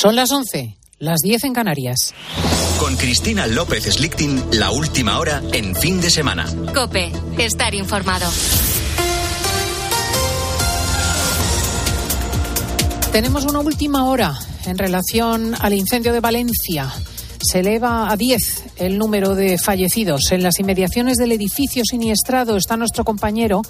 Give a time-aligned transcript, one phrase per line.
[0.00, 2.14] Son las 11, las 10 en Canarias.
[2.78, 6.46] Con Cristina López Slichting, la última hora en fin de semana.
[6.72, 8.30] Cope, estar informado.
[13.10, 16.92] Tenemos una última hora en relación al incendio de Valencia.
[17.42, 20.30] Se eleva a 10 el número de fallecidos.
[20.30, 23.62] En las inmediaciones del edificio siniestrado está nuestro compañero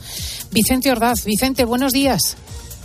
[0.50, 1.24] Vicente Ordaz.
[1.24, 2.36] Vicente, buenos días.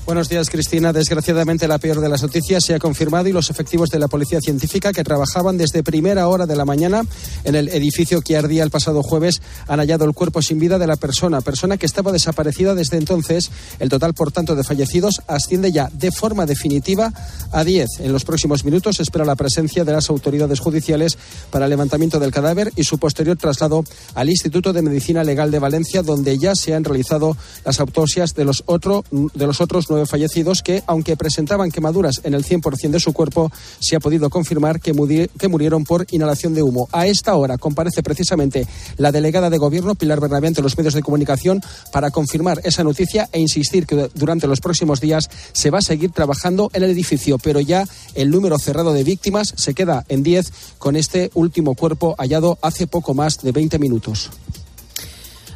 [0.05, 0.91] Buenos días, Cristina.
[0.91, 4.41] Desgraciadamente, la peor de las noticias se ha confirmado y los efectivos de la Policía
[4.41, 7.03] Científica que trabajaban desde primera hora de la mañana
[7.45, 10.87] en el edificio que ardía el pasado jueves han hallado el cuerpo sin vida de
[10.87, 13.49] la persona, persona que estaba desaparecida desde entonces.
[13.79, 17.13] El total, por tanto, de fallecidos asciende ya de forma definitiva
[17.53, 18.01] a 10.
[18.01, 21.17] En los próximos minutos espera la presencia de las autoridades judiciales
[21.49, 25.59] para el levantamiento del cadáver y su posterior traslado al Instituto de Medicina Legal de
[25.59, 30.07] Valencia, donde ya se han realizado las autopsias de los, otro, de los otros nueve
[30.07, 34.79] fallecidos que, aunque presentaban quemaduras en el 100% de su cuerpo, se ha podido confirmar
[34.79, 34.91] que,
[35.37, 36.89] que murieron por inhalación de humo.
[36.91, 41.03] A esta hora comparece precisamente la delegada de Gobierno, Pilar Bernabé, ante los medios de
[41.03, 45.81] comunicación para confirmar esa noticia e insistir que durante los próximos días se va a
[45.81, 50.23] seguir trabajando en el edificio, pero ya el número cerrado de víctimas se queda en
[50.23, 54.31] 10 con este último cuerpo hallado hace poco más de 20 minutos.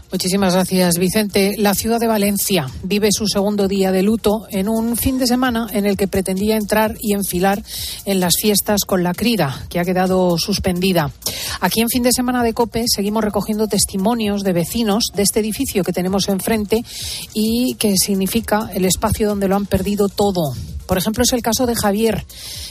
[0.09, 1.55] Muchísimas gracias, Vicente.
[1.57, 5.67] La ciudad de Valencia vive su segundo día de luto en un fin de semana
[5.73, 7.61] en el que pretendía entrar y enfilar
[8.05, 11.11] en las fiestas con la crida, que ha quedado suspendida.
[11.59, 15.83] Aquí en fin de semana de COPE seguimos recogiendo testimonios de vecinos de este edificio
[15.83, 16.85] que tenemos enfrente
[17.33, 20.53] y que significa el espacio donde lo han perdido todo.
[20.87, 22.25] Por ejemplo, es el caso de Javier,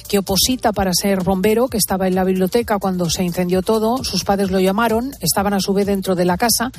[0.09, 4.03] que oposita para ser bombero, que estaba en la biblioteca cuando se incendió todo.
[4.05, 6.73] Sus padres lo llamaron, estaban a su vez dentro de la casa,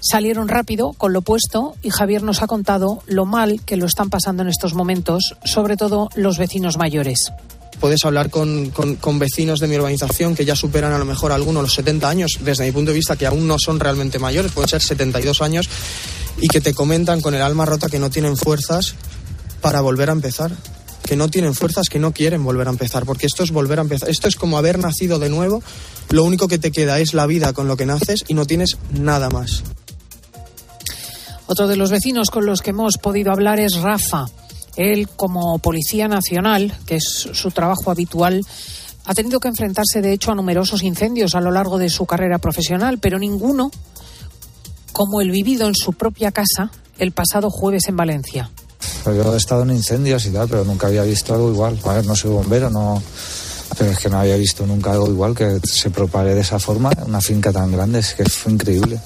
[0.00, 4.10] salieron rápido con lo puesto y Javier nos ha contado lo mal que lo están
[4.10, 7.32] pasando en estos momentos, sobre todo los vecinos mayores
[7.80, 11.62] puedes hablar con, con, vecinos de mi urbanización que ya superan a lo mejor algunos
[11.62, 14.70] los 70 años, desde mi punto de vista, que aún no son realmente mayores, pueden
[14.70, 15.68] ser 72 años,
[16.40, 18.94] y que te comentan con el alma rota que no tienen fuerzas
[19.64, 20.52] para volver a empezar
[21.06, 23.82] que no tienen fuerzas, que no quieren volver a empezar, porque esto es volver a
[23.82, 24.10] empezar.
[24.10, 25.62] Esto es como haber nacido de nuevo,
[26.10, 28.76] lo único que te queda es la vida con lo que naces y no tienes
[28.90, 29.62] nada más.
[31.46, 34.26] Otro de los vecinos con los que hemos podido hablar es Rafa.
[34.76, 38.42] Él, como policía nacional, que es su trabajo habitual,
[39.06, 42.38] ha tenido que enfrentarse, de hecho, a numerosos incendios a lo largo de su carrera
[42.38, 43.70] profesional, pero ninguno
[44.92, 48.50] como el vivido en su propia casa el pasado jueves en Valencia.
[49.02, 51.78] Pues yo he estado en incendios y tal, pero nunca había visto algo igual.
[52.06, 53.02] No soy bombero, no.
[53.78, 56.90] Pero es que no había visto nunca algo igual que se propague de esa forma,
[57.06, 59.00] una finca tan grande, es que fue increíble.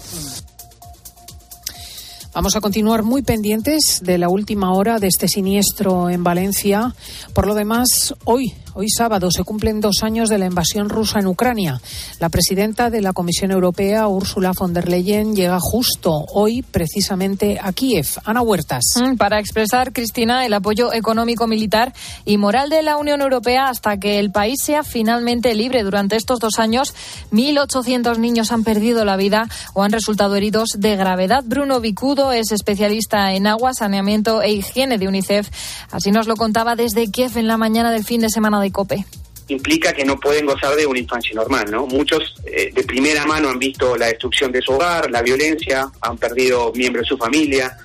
[2.35, 6.95] Vamos a continuar muy pendientes de la última hora de este siniestro en Valencia.
[7.33, 11.27] Por lo demás, hoy Hoy sábado se cumplen dos años de la invasión rusa en
[11.27, 11.81] Ucrania.
[12.21, 17.73] La presidenta de la Comisión Europea, Ursula von der Leyen, llega justo hoy precisamente a
[17.73, 18.07] Kiev.
[18.25, 18.85] Ana Huertas.
[18.95, 21.93] Mm, para expresar, Cristina, el apoyo económico, militar
[22.25, 25.83] y moral de la Unión Europea hasta que el país sea finalmente libre.
[25.83, 26.95] Durante estos dos años,
[27.33, 31.43] 1.800 niños han perdido la vida o han resultado heridos de gravedad.
[31.45, 35.51] Bruno Vicudo es especialista en agua, saneamiento e higiene de UNICEF.
[35.91, 39.05] Así nos lo contaba desde Kiev en la mañana del fin de semana de COPE
[39.49, 41.87] implica que no pueden gozar de una infancia normal, ¿no?
[41.87, 46.19] Muchos eh, de primera mano han visto la destrucción de su hogar, la violencia, han
[46.19, 47.77] perdido miembros de su familia,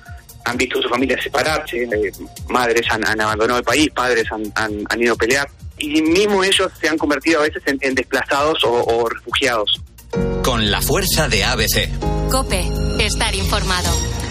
[0.44, 2.12] han visto su familia separarse, eh,
[2.48, 6.98] madres han, abandonado el país, padres han, ido a pelear, y mismo ellos se han
[6.98, 9.80] convertido a veces en, desplazados o, o refugiados.
[10.42, 11.88] Con la fuerza de ABC.
[12.30, 12.62] COPE,
[13.00, 14.23] estar informado.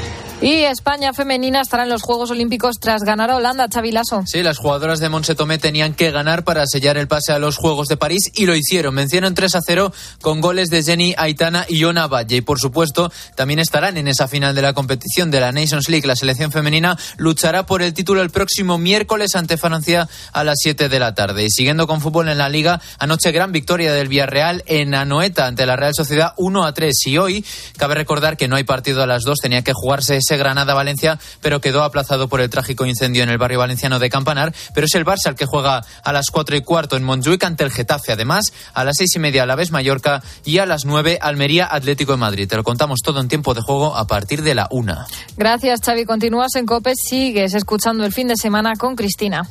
[0.44, 4.24] Y España femenina estará en los Juegos Olímpicos tras ganar a Holanda, Chavilaso.
[4.26, 7.56] Sí, las jugadoras de Monse Tomé tenían que ganar para sellar el pase a los
[7.56, 8.94] Juegos de París y lo hicieron.
[8.94, 12.36] Vencieron 3 a 0 con goles de Jenny Aitana y Ona Valle.
[12.36, 16.06] Y por supuesto, también estarán en esa final de la competición de la Nations League.
[16.06, 20.90] La selección femenina luchará por el título el próximo miércoles ante Francia a las 7
[20.90, 21.46] de la tarde.
[21.46, 25.66] Y siguiendo con fútbol en la Liga, anoche gran victoria del Villarreal en Anoeta ante
[25.66, 26.94] la Real Sociedad 1 a 3.
[27.06, 27.46] Y hoy
[27.78, 31.20] cabe recordar que no hay partido a las 2, tenía que jugarse ese ese Granada-Valencia,
[31.42, 34.54] pero quedó aplazado por el trágico incendio en el barrio valenciano de Campanar.
[34.74, 37.64] Pero es el Barça el que juega a las cuatro y cuarto en Montjuic ante
[37.64, 38.12] el Getafe.
[38.12, 42.14] Además, a las seis y media la vez Mallorca y a las nueve Almería Atlético
[42.14, 42.48] de Madrid.
[42.48, 45.06] Te lo contamos todo en tiempo de juego a partir de la una.
[45.38, 46.06] Gracias, Xavi.
[46.06, 46.94] Continúas en COPE.
[46.96, 49.48] Sigues escuchando el fin de semana con Cristina.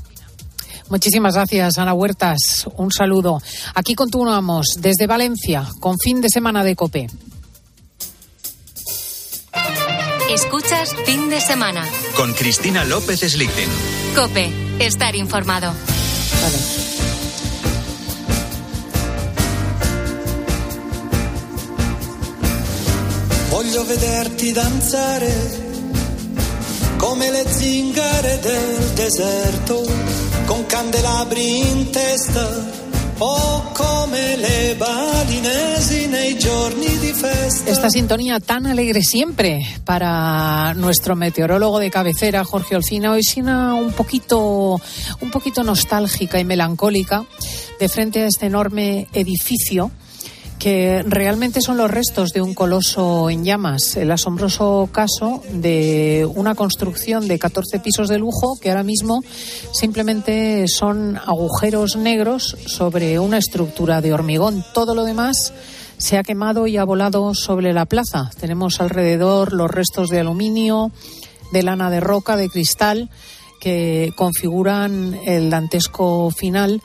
[0.89, 2.67] Muchísimas gracias, Ana Huertas.
[2.77, 3.41] Un saludo.
[3.75, 7.32] Aquí continuamos desde Valencia con fin de semana de COPE.
[10.33, 11.87] Escuchas fin de semana.
[12.17, 13.69] Con Cristina López Slichting.
[14.15, 14.51] COPE.
[14.79, 15.75] Estar informado.
[23.51, 25.61] Voglio vederti danzare
[26.97, 29.85] come le zingare del deserto,
[30.47, 32.82] con candelabri in testa
[37.67, 43.93] Esta sintonía tan alegre siempre para nuestro meteorólogo de cabecera, Jorge Olcina, hoy sin un
[43.93, 44.81] poquito,
[45.21, 47.25] un poquito nostálgica y melancólica
[47.79, 49.91] de frente a este enorme edificio
[50.63, 53.97] que realmente son los restos de un coloso en llamas.
[53.97, 59.25] El asombroso caso de una construcción de 14 pisos de lujo que ahora mismo
[59.73, 64.65] simplemente son agujeros negros sobre una estructura de hormigón.
[64.73, 65.53] Todo lo demás
[65.99, 68.31] se ha quemado y ha volado sobre la plaza.
[68.39, 70.93] Tenemos alrededor los restos de aluminio,
[71.51, 73.11] de lana de roca, de cristal,
[73.61, 76.83] que configuran el dantesco final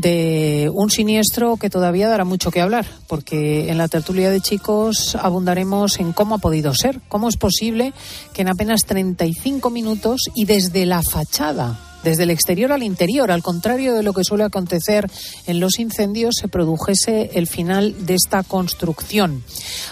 [0.00, 5.16] de un siniestro que todavía dará mucho que hablar, porque en la tertulia de chicos
[5.16, 7.92] abundaremos en cómo ha podido ser, cómo es posible
[8.32, 13.42] que en apenas 35 minutos y desde la fachada desde el exterior al interior, al
[13.42, 15.10] contrario de lo que suele acontecer
[15.48, 19.42] en los incendios, se produjese el final de esta construcción.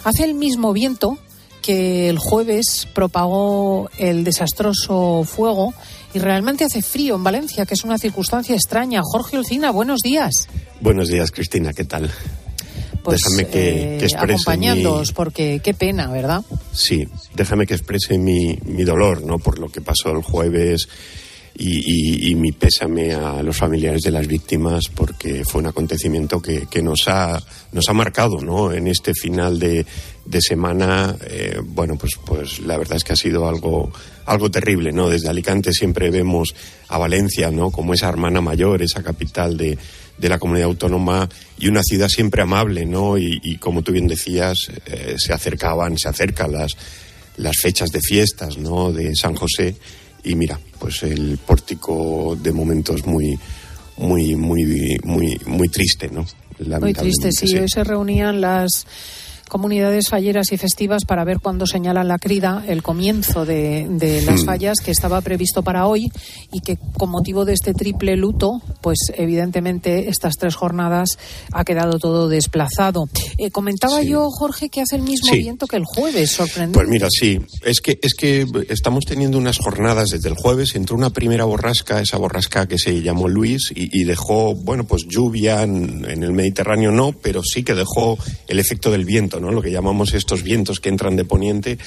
[0.04, 1.18] Hace el mismo viento
[1.62, 5.74] que el jueves propagó el desastroso fuego
[6.14, 9.00] y realmente hace frío en Valencia, que es una circunstancia extraña.
[9.02, 10.48] Jorge Olcina, buenos días.
[10.80, 12.10] Buenos días, Cristina, ¿qué tal?
[13.02, 16.42] Pues, déjame que, que exprese acompañándoos, porque qué pena, ¿verdad?
[16.72, 19.38] Sí, déjame que exprese mi, mi dolor, ¿no?
[19.38, 20.88] Por lo que pasó el jueves
[21.58, 26.66] y, y, mi pésame a los familiares de las víctimas porque fue un acontecimiento que,
[26.66, 27.42] que nos, ha,
[27.72, 28.72] nos ha marcado ¿no?
[28.72, 29.86] en este final de,
[30.40, 31.16] semana.
[31.26, 33.90] Eh, bueno, pues, pues la verdad es que ha sido algo,
[34.26, 34.92] algo terrible.
[34.92, 35.08] ¿no?
[35.08, 36.54] Desde Alicante siempre vemos
[36.88, 37.70] a Valencia ¿no?
[37.70, 39.78] como esa hermana mayor, esa capital de,
[40.18, 41.26] de la comunidad autónoma
[41.58, 42.84] y una ciudad siempre amable.
[42.84, 43.16] ¿no?
[43.16, 46.76] Y, y como tú bien decías, eh, se acercaban, se acercan las,
[47.38, 48.92] las fechas de fiestas ¿no?
[48.92, 49.76] de San José
[50.26, 53.38] y mira, pues el pórtico de momento es muy,
[53.96, 56.26] muy, muy, muy, muy triste, ¿no?
[56.80, 57.46] Muy triste, sí.
[57.46, 57.56] sí.
[57.56, 58.86] Hoy se reunían las
[59.48, 64.42] comunidades falleras y festivas para ver cuándo señalan la crida el comienzo de, de las
[64.42, 64.46] Hmm.
[64.46, 66.10] fallas que estaba previsto para hoy
[66.52, 71.10] y que con motivo de este triple luto, pues evidentemente estas tres jornadas
[71.52, 73.04] ha quedado todo desplazado.
[73.38, 75.38] Eh, comentaba yo, Jorge, que hace el mismo Sí.
[75.38, 76.78] viento que el jueves, sorprendente.
[76.78, 80.96] Pues mira, sí, es que, es que estamos teniendo unas jornadas desde el jueves, entró
[80.96, 85.62] una primera borrasca, esa borrasca que se llamó Luis, y, y dejó, bueno, pues lluvia
[85.62, 88.18] en, en el Mediterráneo no, pero sí que dejó
[88.48, 91.78] el efecto del viento, Lo que llamamos estos vientos que entran de poniente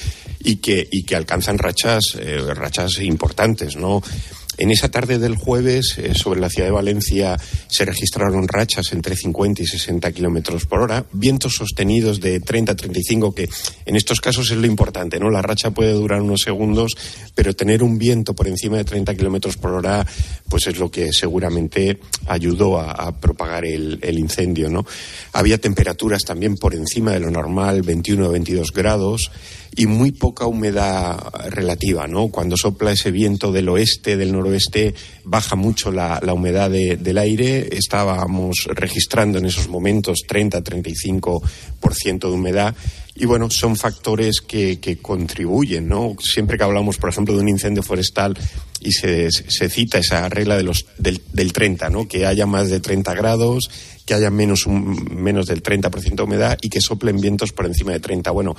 [0.42, 4.02] y que, y que alcanzan rachas, eh, rachas importantes, ¿no?
[4.58, 7.36] En esa tarde del jueves, eh, sobre la ciudad de Valencia,
[7.68, 12.76] se registraron rachas entre 50 y 60 kilómetros por hora, vientos sostenidos de 30 a
[12.76, 13.48] 35, que
[13.86, 15.30] en estos casos es lo importante, ¿no?
[15.30, 16.96] La racha puede durar unos segundos,
[17.34, 20.06] pero tener un viento por encima de 30 kilómetros por hora,
[20.48, 24.84] pues es lo que seguramente ayudó a, propagar el, el incendio, ¿no?
[25.32, 29.30] Había temperaturas también por encima de lo normal, 21 o 22 grados,
[29.76, 31.18] y muy poca humedad
[31.50, 32.28] relativa, ¿no?
[32.28, 34.49] Cuando sopla ese viento del oeste, del noroeste,
[35.24, 37.68] baja mucho la, humedad de- del aire.
[37.76, 42.74] Estábamos registrando en esos momentos 30-35% de humedad.
[43.14, 46.14] Y bueno, son factores que, que contribuyen, ¿no?
[46.20, 48.36] Siempre que hablamos, por ejemplo, de un incendio forestal
[48.80, 52.08] y se, se cita esa regla de los, del, del 30, ¿no?
[52.08, 53.68] Que haya más de 30 grados,
[54.10, 57.92] que haya menos, un- menos del 30% de humedad y que soplen vientos por encima
[57.92, 58.32] de 30.
[58.32, 58.56] Bueno,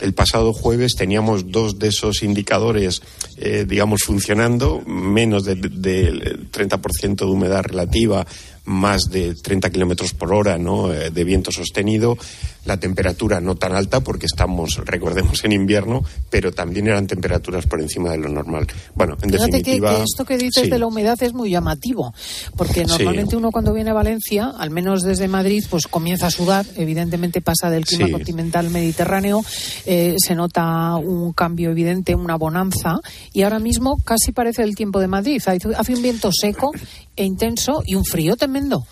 [0.00, 3.02] el pasado jueves teníamos dos de esos indicadores,
[3.36, 8.24] eh, digamos, funcionando, menos del del 30% de humedad relativa,
[8.66, 10.92] más de 30 kilómetros por hora, ¿no?
[10.92, 12.16] Eh, de viento sostenido.
[12.64, 17.78] La temperatura no tan alta porque estamos, recordemos, en invierno, pero también eran temperaturas por
[17.82, 18.66] encima de lo normal.
[18.94, 19.90] Bueno, en Fíjate definitiva.
[19.90, 20.70] Que, que esto que dices sí.
[20.70, 22.14] de la humedad es muy llamativo,
[22.56, 23.36] porque normalmente Sí.
[23.36, 26.64] uno cuando viene a Valencia, al menos desde Madrid, pues comienza a sudar.
[26.76, 28.12] Evidentemente pasa del clima Sí.
[28.12, 29.42] continental mediterráneo,
[29.84, 32.98] eh, se nota un cambio evidente, una bonanza,
[33.34, 35.42] y ahora mismo casi parece el tiempo de Madrid.
[35.76, 36.72] Hace un viento seco
[37.16, 38.86] e intenso y un frío tremendo.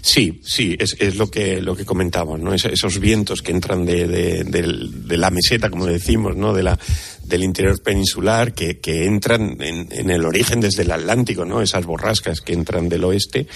[0.00, 2.54] Sí, sí, es, es lo que lo que comentamos, ¿no?
[2.54, 6.54] Es- esos vientos que entran de, de, de la meseta, como decimos, ¿no?
[6.54, 6.78] De la,
[7.24, 11.60] del interior peninsular, que, que entran en, en el origen desde el Atlántico, ¿no?
[11.60, 13.46] Esas borrascas que entran del oeste.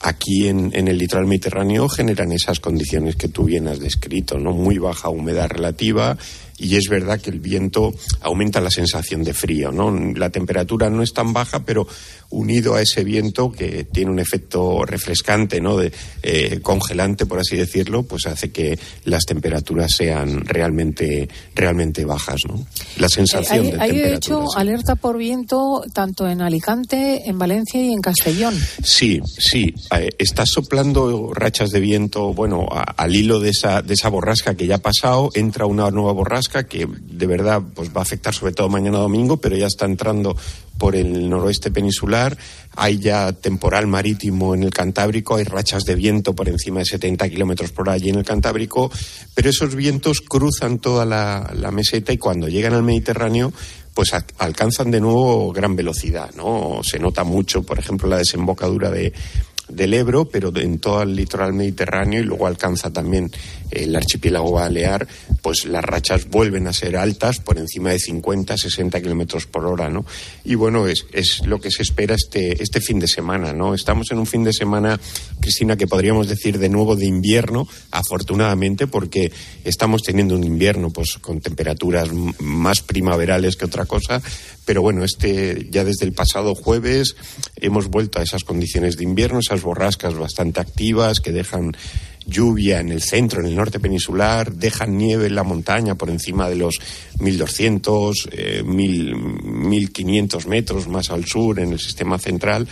[0.00, 4.52] Aquí en, en el litoral mediterráneo generan esas condiciones que tú bien has descrito, ¿no?
[4.52, 6.16] Muy baja humedad relativa
[6.58, 9.90] y es verdad que el viento aumenta la sensación de frío, ¿no?
[10.14, 11.86] La temperatura no es tan baja, pero
[12.30, 15.76] unido a ese viento que tiene un efecto refrescante, ¿no?
[15.76, 15.92] De,
[16.22, 22.64] eh, congelante, por así decirlo, pues hace que las temperaturas sean realmente, realmente bajas, ¿no?
[22.96, 24.16] La Eh, sensación hay, de hay, de temperatura.
[24.44, 28.54] hecho alerta por viento tanto en Alicante, en Valencia y en Castellón.
[28.82, 29.74] Sí, sí.
[29.96, 34.54] eh, está soplando rachas de viento, bueno, a- al hilo de esa, de esa borrasca
[34.54, 38.34] que ya ha pasado, entra una nueva borrasca que de verdad pues va a afectar
[38.34, 40.36] sobre todo mañana domingo, pero ya está entrando
[40.78, 42.36] por el noroeste peninsular.
[42.76, 47.28] Hay ya temporal marítimo en el Cantábrico, hay rachas de viento por encima de 70
[47.28, 48.90] kilómetros por allí en el Cantábrico,
[49.34, 53.52] pero esos vientos cruzan toda la, la meseta y cuando llegan al Mediterráneo
[53.94, 56.80] pues alcanzan de nuevo gran velocidad, ¿no?
[56.82, 59.12] Se nota mucho, por ejemplo, la desembocadura de,
[59.72, 63.30] del Ebro, pero en todo el litoral mediterráneo y luego alcanza también
[63.70, 65.06] el archipiélago balear,
[65.40, 69.88] pues las rachas vuelven a ser altas por encima de 50, 60 kilómetros por hora,
[69.88, 70.04] ¿no?
[70.44, 71.06] Y bueno, es,
[71.46, 73.74] lo que se espera este, este fin de semana, ¿no?
[73.74, 75.00] Estamos en un fin de semana,
[75.40, 79.32] Cristina, que podríamos decir de nuevo de invierno, afortunadamente, porque
[79.64, 82.10] estamos teniendo un invierno pues con temperaturas
[82.40, 84.22] más primaverales que otra cosa,
[84.64, 87.16] pero bueno, este ya desde el pasado jueves
[87.56, 91.76] hemos vuelto a esas condiciones de invierno, esas borrascas bastante activas que dejan
[92.26, 96.48] lluvia en el centro, en el norte peninsular, dejan nieve en la montaña por encima
[96.48, 96.78] de los
[97.18, 102.68] 1200, eh, 1000, 1500 metros más al sur en el sistema central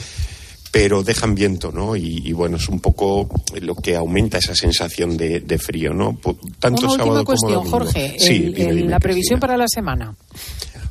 [0.73, 1.97] pero dejan viento, ¿no?
[1.97, 3.28] Y, y, bueno, es un poco
[3.61, 6.16] lo que aumenta esa sensación de, de frío, ¿no?
[6.61, 7.70] Tanto Una sábado última cuestión, como domingo.
[7.78, 8.14] Jorge.
[8.20, 10.14] Sí, el- dime, el- dime, la previsión para la semana.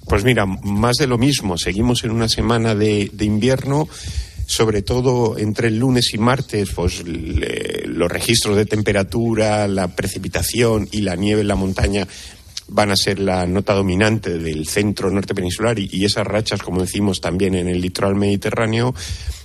[0.05, 1.57] Pues mira, más de lo mismo.
[1.57, 3.87] Seguimos en una semana de, de invierno.
[4.49, 11.01] Sobre todo entre el lunes y martes, pues los registros de temperatura, la precipitación y
[11.01, 12.07] la nieve en la montaña
[12.67, 17.21] van a ser la nota dominante del centro norte peninsular y, esas rachas, como decimos,
[17.21, 18.95] también en el litoral mediterráneo.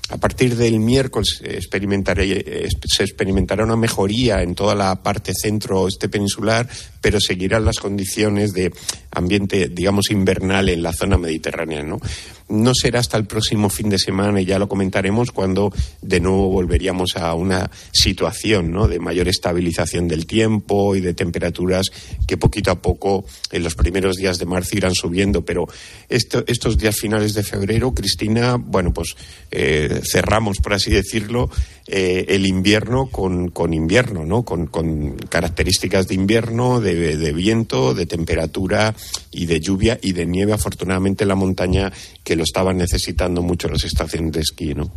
[0.09, 6.67] A partir del miércoles se experimentará una mejoría en toda la parte centro-oeste peninsular,
[7.03, 8.73] pero seguirán las condiciones de
[9.15, 12.01] ambiente, digamos, invernal en la zona mediterránea, ¿no?
[12.47, 16.51] No será hasta el próximo fin de semana, y ya lo comentaremos, cuando de nuevo
[16.51, 18.87] volveríamos a una situación ¿no?
[18.87, 21.91] de mayor estabilización del tiempo y de temperaturas
[22.29, 25.43] que poquito a poco en los primeros días de marzo irán subiendo.
[25.43, 25.67] Pero
[26.11, 29.15] esto- estos días finales de febrero, Cristina, bueno, pues
[29.51, 31.49] eh, cerramos, por así decirlo,
[31.87, 34.43] eh, el invierno con, con invierno, ¿no?
[34.45, 38.95] Con, con características de invierno, de, de viento, de temperatura
[39.31, 41.93] y de lluvia y de nieve, afortunadamente, en la montaña
[42.23, 44.91] que lo estaban necesitando mucho las estaciones de esquí, ¿no?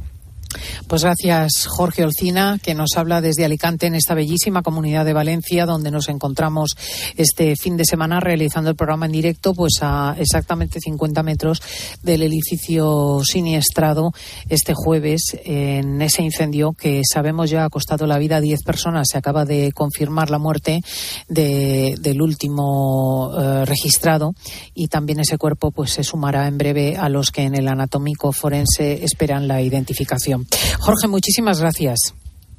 [0.88, 5.66] Pues gracias, Jorge Olcina, que nos habla desde Alicante, en esta bellísima comunidad de Valencia,
[5.66, 6.76] donde nos encontramos
[7.16, 11.62] este fin de semana realizando el programa en directo, pues a exactamente 50 metros
[12.04, 14.12] del edificio siniestrado
[14.50, 19.08] este jueves en ese incendio que sabemos ya ha costado la vida a 10 personas.
[19.12, 20.82] Se acaba de confirmar la muerte
[21.28, 24.34] de- del último eh, registrado
[24.74, 28.32] y también ese cuerpo pues se sumará en breve a los que en el anatómico
[28.32, 30.37] forense esperan la identificación.
[30.80, 32.14] Jorge, muchísimas gracias.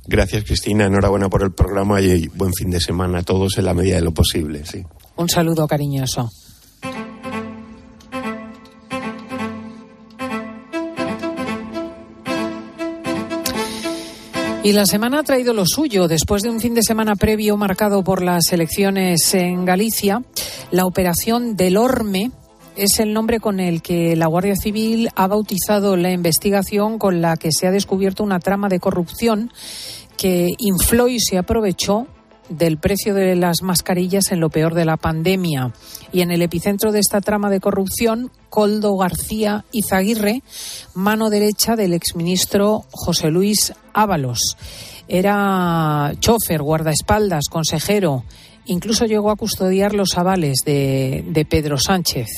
[0.07, 0.87] Gracias, Cristina.
[0.87, 4.03] Enhorabuena por el programa y buen fin de semana a todos en la medida de
[4.03, 4.65] lo posible.
[4.65, 4.83] Sí.
[5.17, 6.31] Un saludo cariñoso.
[14.69, 16.09] Y la semana ha traído lo suyo.
[16.09, 20.23] Después de un fin de semana previo marcado por las elecciones en Galicia,
[20.71, 22.33] la operación del Orme
[22.79, 27.37] es el nombre con el que la Guardia Civil ha bautizado la investigación con la
[27.37, 29.53] que se ha descubierto una trama de corrupción
[30.17, 32.07] que infló y se aprovechó
[32.49, 35.73] del precio de las mascarillas en lo peor de la pandemia.
[36.13, 40.43] Y en el epicentro de esta trama de corrupción, Coldo García Izaguirre,
[40.95, 44.57] mano derecha del exministro José Luis Ábalos.
[45.09, 48.25] Era chofer, guardaespaldas, consejero
[48.69, 52.29] Incluso llegó a custodiar los avales de, Pedro Sánchez.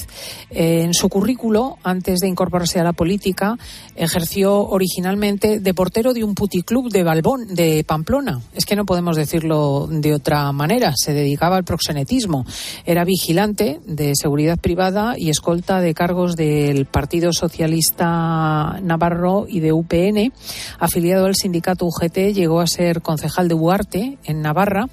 [0.50, 3.58] En su currículo, antes de incorporarse a la política,
[3.96, 8.40] ejerció originalmente de portero de un puticlub de Balbón, de Pamplona.
[8.54, 10.92] Es que no podemos decirlo de otra manera.
[10.94, 12.46] Se dedicaba al proxenetismo.
[12.86, 19.72] Era vigilante de seguridad privada y escolta de cargos del Partido Socialista Navarro y de
[19.72, 20.32] UPN.
[20.78, 24.86] Afiliado al sindicato UGT, llegó a ser concejal de Huarte, en Navarra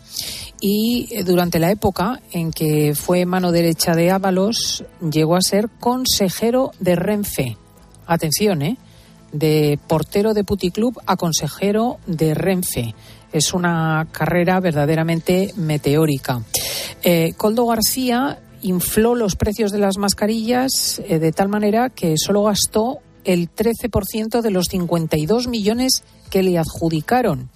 [0.59, 5.69] y eh, durante la época en que fue mano derecha de Ábalos llegó a ser
[5.79, 7.57] consejero de Renfe.
[8.05, 8.77] Atención, ¿eh?
[9.31, 12.95] De portero de puticlub a consejero de Renfe.
[13.31, 16.43] Es una carrera verdaderamente meteórica.
[17.03, 22.43] Eh, Coldo García infló los precios de las mascarillas eh, de tal manera que solo
[22.43, 27.49] gastó el 13% de los 52 millones que le adjudicaron.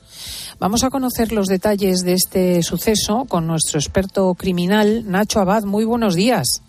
[0.62, 5.64] Vamos a conocer los detalles de este suceso con nuestro experto criminal, Nacho Abad.
[5.64, 6.62] Muy buenos días.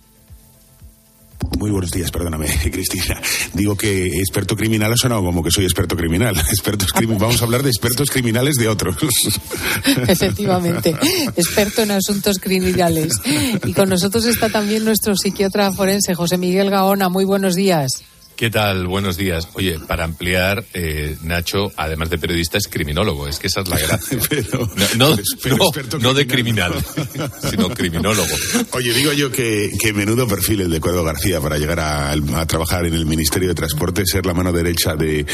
[1.59, 3.21] Muy buenos días, perdóname, Cristina.
[3.53, 6.35] Digo que experto criminal ha sonado como que soy experto criminal.
[6.51, 8.97] Expertos Vamos a hablar de expertos criminales de otros.
[10.09, 10.97] Efectivamente,
[11.37, 13.13] experto en asuntos criminales.
[13.67, 17.11] Y con nosotros está también nuestro psiquiatra forense, José Miguel Gaona.
[17.11, 18.03] Muy buenos días.
[18.43, 18.89] ¿Qué tal?
[18.89, 19.47] Buenos días.
[19.53, 23.29] Oye, para ampliar, eh, Nacho, además de periodista, es criminólogo.
[23.29, 24.19] Es que esa es la gracia.
[24.97, 25.17] no,
[26.01, 26.75] no, de criminal,
[27.49, 28.35] sino criminólogo.
[28.73, 32.95] Oye, digo yo que, menudo perfil el de Cuerdo García para llegar a, trabajar en
[32.95, 35.25] el Ministerio de Transporte, ser la mano derecha de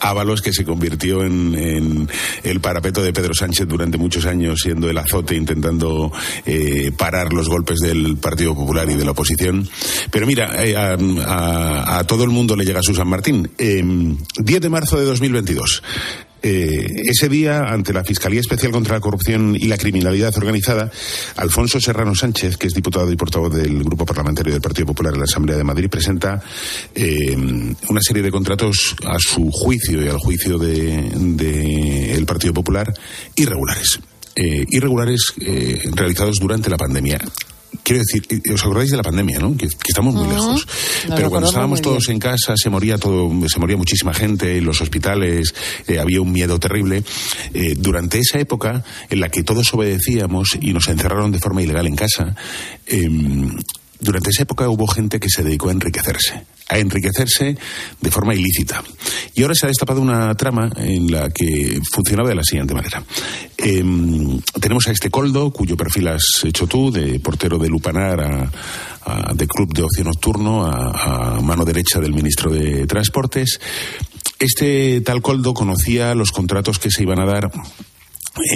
[0.00, 2.06] Ábalos, que se convirtió en,
[2.42, 6.12] el parapeto de Pedro Sánchez durante muchos años, siendo el azote intentando
[6.44, 9.66] eh, parar los golpes del Partido Popular y de la oposición.
[10.10, 13.50] Pero mira, eh, a todo el mundo le llega a Susan Martín.
[13.56, 15.82] 10 em, de marzo de 2022.
[16.40, 20.90] Eh, ese día, ante la Fiscalía Especial contra la Corrupción y la Criminalidad Organizada,
[21.36, 25.20] Alfonso Serrano Sánchez, que es diputado y portavoz del Grupo Parlamentario del Partido Popular en
[25.20, 26.40] la Asamblea de Madrid, presenta
[26.94, 32.92] em, una serie de contratos a su juicio y al juicio del de, Partido Popular
[33.36, 33.98] irregulares.
[34.36, 37.18] Eh, irregulares eh, realizados durante la pandemia
[37.82, 39.56] quiero decir, eh, os acordáis de la pandemia, ¿no?
[39.56, 40.66] Que, estamos muy lejos.
[41.14, 44.80] Pero cuando estábamos todos en casa se moría todo, se moría muchísima gente en los
[44.80, 45.54] hospitales,
[45.86, 47.02] eh, había un miedo terrible.
[47.54, 51.86] Eh, durante esa época en la que todos obedecíamos y nos encerraron de forma ilegal
[51.86, 52.34] en casa,
[52.86, 53.56] em,
[54.00, 57.56] durante esa época hubo gente que se dedicó a enriquecerse, a enriquecerse
[58.00, 58.82] de forma ilícita.
[59.34, 63.02] Y ahora se ha destapado una trama en la que funcionaba de la siguiente manera.
[63.56, 69.32] Em, tenemos a este Coldo, cuyo perfil has hecho tú, de portero de Lupanar a,
[69.34, 73.58] de club de ocio nocturno, a, a mano derecha del ministro de Transportes.
[74.38, 77.50] Este tal Coldo conocía los contratos que se iban a dar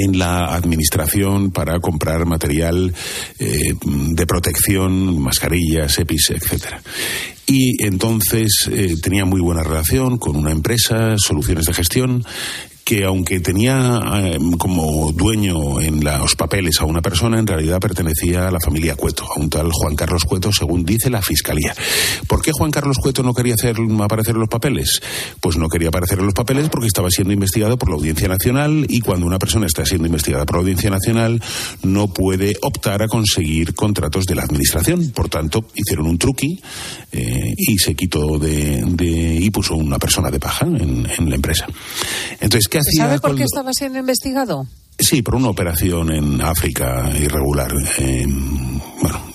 [0.01, 2.95] en la administración para comprar material
[3.39, 6.83] eh, de protección, mascarillas, EPIs, etcétera.
[7.47, 12.25] Y entonces eh, tenía muy buena relación con una empresa, soluciones de gestión,
[12.93, 18.47] que aunque tenía eh, como dueño en los papeles a una persona, en realidad pertenecía
[18.47, 21.75] a la familia Cueto, a un tal Juan Carlos Cueto, según dice la Fiscalía.
[22.27, 25.01] ¿Por qué Juan Carlos Cueto no quería hacer, aparecer en los papeles?
[25.41, 28.85] Pues no quería aparecer en los papeles porque estaba siendo investigado por la Audiencia Nacional
[28.87, 31.43] y cuando una persona está siendo investigada por la Audiencia Nacional
[31.83, 35.13] no puede optar a conseguir contratos de la Administración.
[35.13, 36.61] Por tanto, hicieron un truqui
[37.11, 38.85] eh, y se quitó de,
[39.41, 41.67] y puso una persona de paja en, la empresa.
[42.41, 44.67] Entonces, ¿Sabe por qué estaba siendo investigado?
[44.99, 47.73] Sí, por una operación en África irregular.
[49.01, 49.33] bueno,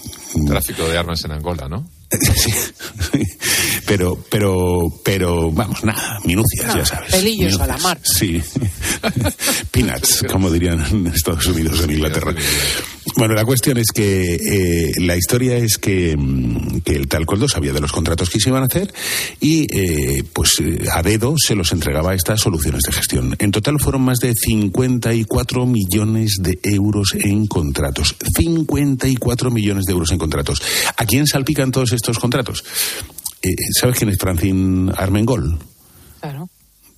[0.47, 1.89] tráfico de armas en Angola, ¿no?
[2.35, 2.51] sí,
[3.85, 7.11] pero, pero, pero, vamos, nada, minucias, ya sabes.
[7.11, 7.99] Pelillos a la mar.
[8.01, 8.41] Sí,
[9.71, 12.33] peanuts, como dirían en Estados Unidos, en Inglaterra.
[13.17, 17.49] Bueno, la cuestión es que eh, la historia es que, mm, que, el tal Coldo
[17.49, 18.93] sabía de los contratos que se iban a hacer
[19.39, 23.35] y eh, pues eh, a dedo se los entregaba a estas soluciones de gestión.
[23.39, 28.15] En total fueron más de 54 millones de euros en contratos.
[28.35, 30.61] 54 millones de euros en contratos.
[30.95, 32.63] ¿A quién salpican todos estos contratos?
[33.79, 35.57] ¿Sabes quién es Francine Armengol?
[36.19, 36.49] Claro.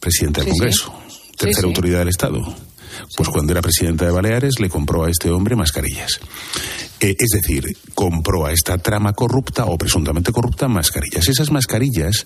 [0.01, 0.93] Presidente del Congreso.
[1.37, 2.68] Tercera autoridad del Estado
[3.15, 6.19] pues cuando era presidenta de Baleares le compró a este hombre mascarillas.
[6.99, 11.27] Eh, es decir, compró a esta trama corrupta o presuntamente corrupta mascarillas.
[11.29, 12.25] Esas mascarillas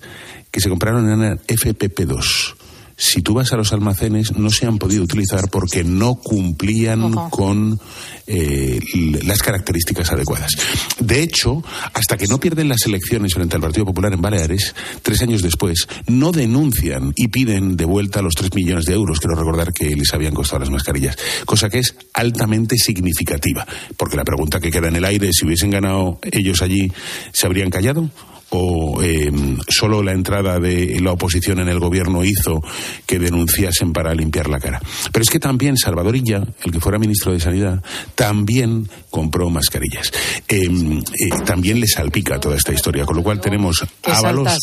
[0.50, 2.63] que se compraron eran FPP2.
[2.96, 7.80] Si tú vas a los almacenes, no se han podido utilizar porque no cumplían con
[8.26, 8.80] eh,
[9.24, 10.52] las características adecuadas.
[10.98, 15.22] De hecho, hasta que no pierden las elecciones frente al Partido Popular en Baleares, tres
[15.22, 19.72] años después, no denuncian y piden de vuelta los tres millones de euros, quiero recordar
[19.72, 24.70] que les habían costado las mascarillas, cosa que es altamente significativa, porque la pregunta que
[24.70, 26.90] queda en el aire, si hubiesen ganado ellos allí,
[27.32, 28.10] ¿se habrían callado?
[28.56, 29.32] O eh,
[29.68, 32.62] solo la entrada de la oposición en el gobierno hizo
[33.04, 34.80] que denunciasen para limpiar la cara.
[35.12, 37.82] Pero es que también Salvador Illa, el que fuera ministro de Sanidad,
[38.14, 40.12] también compró mascarillas.
[40.46, 41.02] Em, eh,
[41.44, 44.56] también le salpica toda esta historia, con lo cual tenemos ávalos.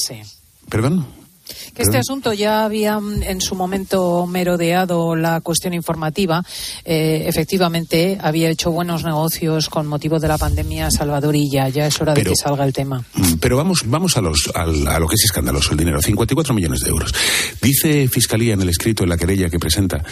[0.70, 1.21] ¿Perdón?
[1.82, 6.44] Este asunto ya había mm, en su momento merodeado la cuestión informativa.
[6.86, 11.70] Eh, efectivamente, había hecho buenos negocios con motivo de la pandemia Salvadorilla.
[11.70, 13.04] Ya es hora de que salga el tema.
[13.14, 16.02] Mm, pero vamos, vamos a, los, a, lo que es escandaloso, el dinero.
[16.02, 17.14] 54 millones de euros.
[17.62, 20.04] Dice Fiscalía en el escrito, en la querella que presenta,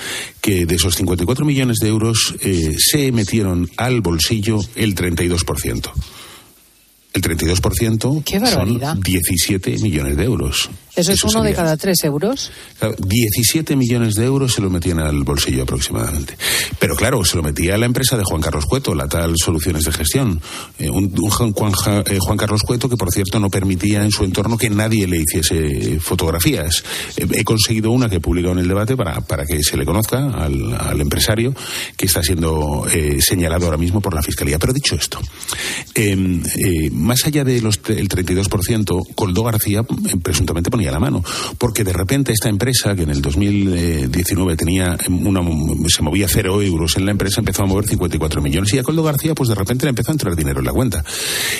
[0.41, 5.91] que de esos 54 millones de euros eh, se metieron al bolsillo el 32%.
[7.11, 8.93] El 32% Qué barbaridad.
[8.93, 10.69] son 17 millones de euros.
[10.99, 12.51] ¿Eso, es uno de cada tres euros?
[12.97, 16.37] 17 millones de euros se lo metían al bolsillo aproximadamente.
[16.77, 19.83] Pero claro, se lo metía a la empresa de Juan Carlos Cueto, la tal Soluciones
[19.85, 20.41] de Gestión.
[20.77, 21.53] Eh, un, Juan,
[22.05, 25.17] eh, Juan, Carlos Cueto que, por cierto, no permitía en su entorno que nadie le
[25.21, 26.83] hiciese fotografías.
[27.17, 29.85] Eh, he conseguido una que he publicado en el debate para, para que se le
[29.85, 31.55] conozca al, empresario
[31.95, 32.85] que está siendo
[33.19, 34.59] señalado ahora mismo por la Fiscalía.
[34.59, 35.19] Pero dicho esto,
[35.95, 36.41] em,
[36.91, 39.83] más allá del 32%, Coldo García
[40.21, 41.23] presuntamente ponía la mano,
[41.57, 45.41] porque de repente esta empresa, que en el 2019 tenía una,
[45.87, 48.73] se movía cero euros en la empresa, empezó a mover 54 millones.
[48.73, 51.03] Y a Coldo García, pues de repente le empezó a entrar dinero en la cuenta.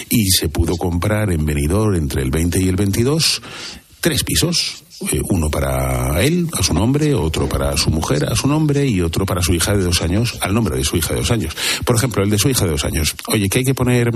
[0.09, 3.41] Y se pudo comprar en venidor entre el 20 y el 22
[4.01, 4.83] tres pisos
[5.29, 9.25] uno para él, a su nombre, otro para su mujer, a su nombre, y otro
[9.25, 11.55] para su hija de dos años, al nombre de su hija de dos años.
[11.85, 13.15] Por ejemplo, el de su hija de dos años.
[13.27, 14.09] Oye, que hay que poner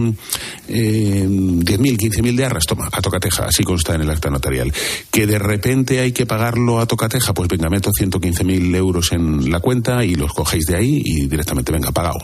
[0.68, 4.74] eh, 10.000, 15.000 de arras, toma, a tocateja, así consta en el acta notarial.
[5.10, 9.60] Que de repente hay que pagarlo a tocateja, pues venga, meto 115.000 euros en la
[9.60, 12.20] cuenta y los cogéis de ahí y directamente venga pagado.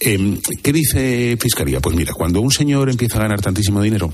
[0.00, 1.80] Eh, ¿Qué dice Fiscalía?
[1.80, 4.12] Pues mira, cuando un señor empieza a ganar tantísimo dinero,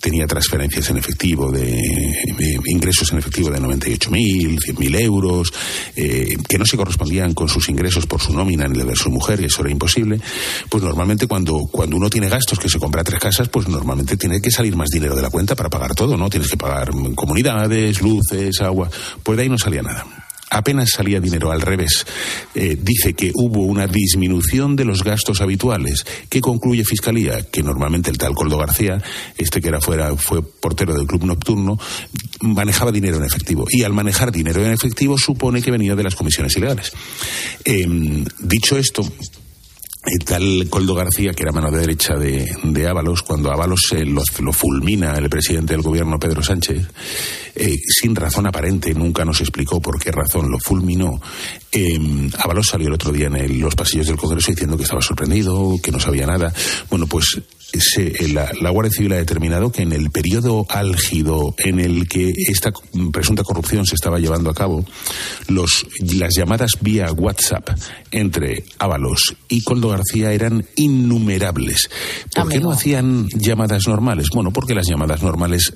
[0.00, 5.52] tenía transferencias en efectivo de, de ingresos en efectivo de 98.000, 100.000 euros,
[5.96, 9.10] eh, que no se correspondían con sus ingresos por su nómina en el de su
[9.10, 10.20] mujer, y eso era imposible,
[10.68, 14.40] pues normalmente cuando, cuando uno tiene gastos que se compra tres casas, pues normalmente tiene
[14.40, 16.28] que salir más dinero de la cuenta para pagar todo, ¿no?
[16.28, 18.90] Tienes que pagar comunidades, luces, agua,
[19.22, 22.04] pues de ahí no salía nada apenas salía dinero al revés.
[22.54, 26.04] Eh, dice que hubo una disminución de los gastos habituales.
[26.28, 27.42] ¿Qué concluye Fiscalía?
[27.42, 29.02] Que normalmente el tal Coldo García,
[29.38, 31.78] este que era fuera, fue portero del club nocturno,
[32.40, 33.66] manejaba dinero en efectivo.
[33.70, 36.92] Y al manejar dinero en efectivo supone que venía de las comisiones ilegales.
[37.64, 39.02] Em, dicho esto,
[40.24, 45.28] tal Coldo García, que era mano derecha de, de Ábalos, cuando Ábalos lo, fulmina el
[45.28, 46.86] presidente del gobierno Pedro Sánchez,
[47.54, 51.20] eh, sin razón aparente, nunca nos explicó por qué razón lo fulminó.
[51.70, 51.98] Eh,
[52.38, 55.92] Ábalos salió el otro día en los pasillos del Congreso diciendo que estaba sorprendido, que
[55.92, 56.52] no sabía nada.
[56.88, 57.40] Bueno, pues
[57.78, 62.32] se, la, la, Guardia Civil ha determinado que en el periodo álgido en el que
[62.48, 62.72] esta
[63.12, 64.84] presunta corrupción se estaba llevando a cabo,
[65.48, 67.70] los, las llamadas vía WhatsApp
[68.10, 71.88] entre Ábalos y Coldo García eran innumerables.
[72.34, 74.28] ¿Por qué no hacían llamadas normales?
[74.34, 75.74] Bueno, porque las llamadas normales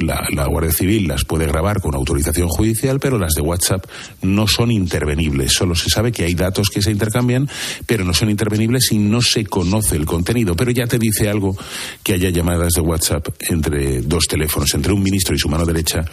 [0.00, 3.86] la, la Guardia Civil las puede grabar con autorización judicial, pero las de WhatsApp
[4.22, 5.52] no son intervenibles.
[5.52, 7.48] Solo se sabe que hay datos que se intercambian,
[7.86, 10.54] pero no son intervenibles y no se conoce el contenido.
[10.56, 11.56] Pero ya te dice algo
[12.02, 16.04] que haya llamadas de WhatsApp entre dos teléfonos, entre un ministro y su mano derecha,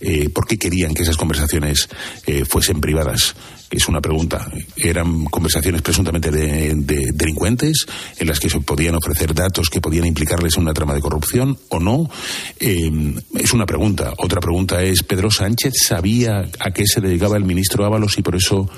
[0.00, 1.88] eh, ¿por qué querían que esas conversaciones
[2.26, 3.34] eh, fuesen privadas?
[3.70, 4.48] Es una pregunta.
[4.76, 6.72] ¿Eran conversaciones presuntamente de,
[7.12, 7.86] delincuentes
[8.16, 11.58] en las que se podían ofrecer datos que podían implicarles en una trama de corrupción
[11.70, 12.08] o no?
[12.60, 14.14] Eh, es una pregunta.
[14.18, 18.36] Otra pregunta es, ¿Pedro Sánchez sabía a qué se dedicaba el ministro Ábalos y por
[18.36, 18.70] eso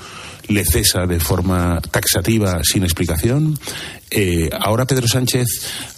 [0.49, 3.57] le cesa de forma taxativa sin explicación.
[4.11, 5.47] Eh, ahora Pedro Sánchez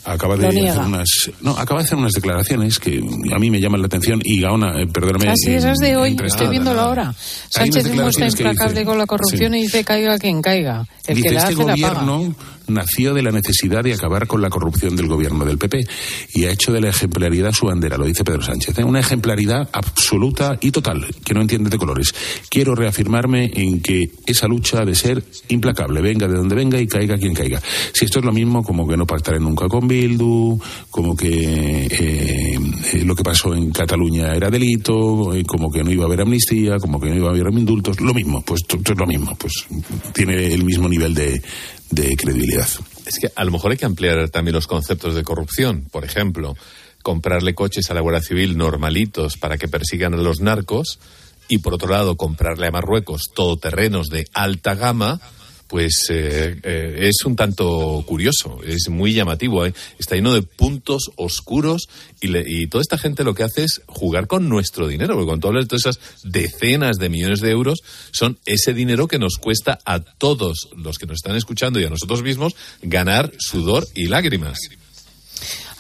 [0.04, 3.02] acaba de hacer unas no acaba de hacer unas declaraciones que
[3.34, 5.30] a mí me llaman la atención y Gaona, eh, perdóname.
[5.30, 7.14] Así ah, esas de hoy, estoy viéndolo ahora.
[7.50, 10.86] Sánchez demuestra implacable con la corrupción y dice caiga quien caiga.
[11.08, 12.02] El Dice, que la este hace la paga.
[12.04, 12.36] gobierno
[12.68, 15.86] nació de la necesidad de acabar con la corrupción del gobierno del PP
[16.34, 18.80] y ha hecho de la ejemplaridad su bandera, lo dice Pedro Sánchez.
[18.80, 18.84] ¿eh?
[18.84, 22.14] Una ejemplaridad absoluta y total, que no entiende de colores.
[22.50, 26.88] Quiero reafirmarme en que esa lucha ha de ser implacable, venga de donde venga y
[26.88, 27.62] caiga quien caiga.
[28.02, 30.60] Si esto es lo mismo como que no pactaré nunca con Bildu,
[30.90, 32.58] como que eh,
[32.94, 36.22] eh, lo que pasó en Cataluña era delito, eh, como que no iba a haber
[36.22, 39.36] amnistía, como que no iba a haber indultos, lo mismo, pues esto es lo mismo,
[39.36, 39.54] pues
[40.16, 41.44] tiene el mismo nivel de,
[41.92, 42.68] de credibilidad.
[43.06, 45.86] Es que a lo mejor hay que ampliar también los conceptos de corrupción.
[45.92, 46.56] Por ejemplo,
[47.04, 50.98] comprarle coches a la Guardia Civil normalitos para que persigan a los narcos
[51.50, 55.22] y, por otro lado, comprarle a Marruecos todoterrenos de alta gama,
[55.72, 59.66] pues eh, eh, es un tanto curioso, es muy llamativo.
[59.66, 59.74] ¿eh?
[59.98, 61.88] Está lleno de puntos oscuros
[62.20, 65.28] y, le- y toda esta gente lo que hace es jugar con nuestro dinero, porque
[65.28, 67.80] cuando hablas de todas esas decenas de millones de euros,
[68.12, 71.90] son ese dinero que nos cuesta a todos los que nos están escuchando y a
[71.90, 74.60] nosotros mismos ganar sudor y lágrimas.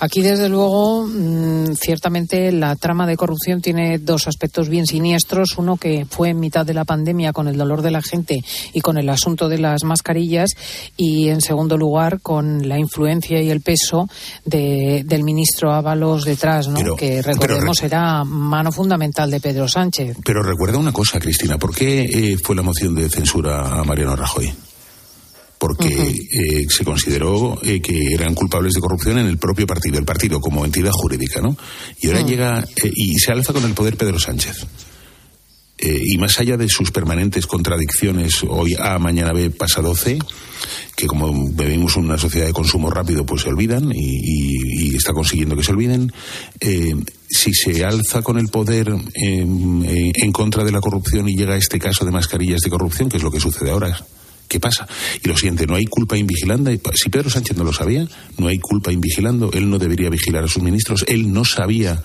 [0.03, 5.57] Aquí, desde luego, mm, ciertamente la trama de corrupción tiene dos aspectos bien siniestros.
[5.57, 8.81] Uno que fue en mitad de la pandemia con el dolor de la gente y
[8.81, 10.49] con el asunto de las mascarillas.
[10.97, 14.07] Y, en segundo lugar, con la influencia y el peso
[14.43, 16.75] de- del ministro Ábalos detrás, ¿no?
[16.79, 20.17] Pero- que pero recordemos era mano fundamental de Pedro Sánchez.
[20.25, 24.15] Pero recuerda una cosa, Cristina, ¿por qué eh, fue la moción de censura a Mariano
[24.15, 24.51] Rajoy?
[25.61, 30.05] Porque eh, se consideró eh, que eran culpables de corrupción en el propio partido, el
[30.05, 31.55] partido como entidad jurídica, ¿no?
[32.01, 34.65] Y ahora llega eh, y se alza con el poder Pedro Sánchez.
[35.77, 40.17] Eh, y más allá de sus permanentes contradicciones, hoy A, mañana B, pasado C,
[40.95, 45.13] que como vivimos una sociedad de consumo rápido, pues se olvidan y, y- y está
[45.13, 46.11] consiguiendo que se olviden.
[47.29, 51.57] si se alza con el poder eh, en contra de la corrupción y llega a
[51.57, 53.95] este caso de mascarillas de corrupción, que es lo que sucede ahora,
[54.51, 54.85] ¿qué pasa?
[55.23, 56.69] Y lo siguiente, no hay culpa invigilando.
[56.93, 58.05] Si Pedro Sánchez no lo sabía,
[58.37, 59.49] no hay culpa invigilando.
[59.53, 61.05] Él no debería vigilar a sus ministros.
[61.07, 62.03] Él no sabía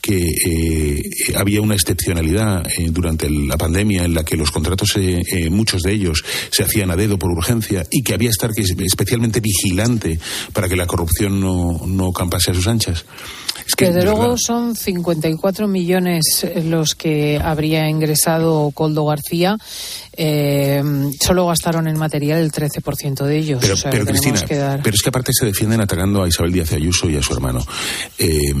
[0.00, 1.02] que eh,
[1.36, 5.82] había una excepcionalidad eh, durante la pandemia en la que los contratos, eh, eh, muchos
[5.82, 6.22] de ellos,
[6.52, 10.20] se hacían a dedo por urgencia y que había que estar especialmente vigilante
[10.52, 13.04] para que la corrupción no, no campase a sus anchas.
[13.70, 19.56] Es que, Desde de luego verdad, son 54 millones los que habría ingresado Coldo García.
[20.16, 20.82] Eh,
[21.20, 23.60] solo gastaron en material el 13% de ellos.
[23.60, 24.82] Pero, o sea, pero, Cristina, que dar...
[24.82, 27.64] pero es que aparte se defienden atacando a Isabel Díaz Ayuso y a su hermano.
[28.18, 28.52] Eh,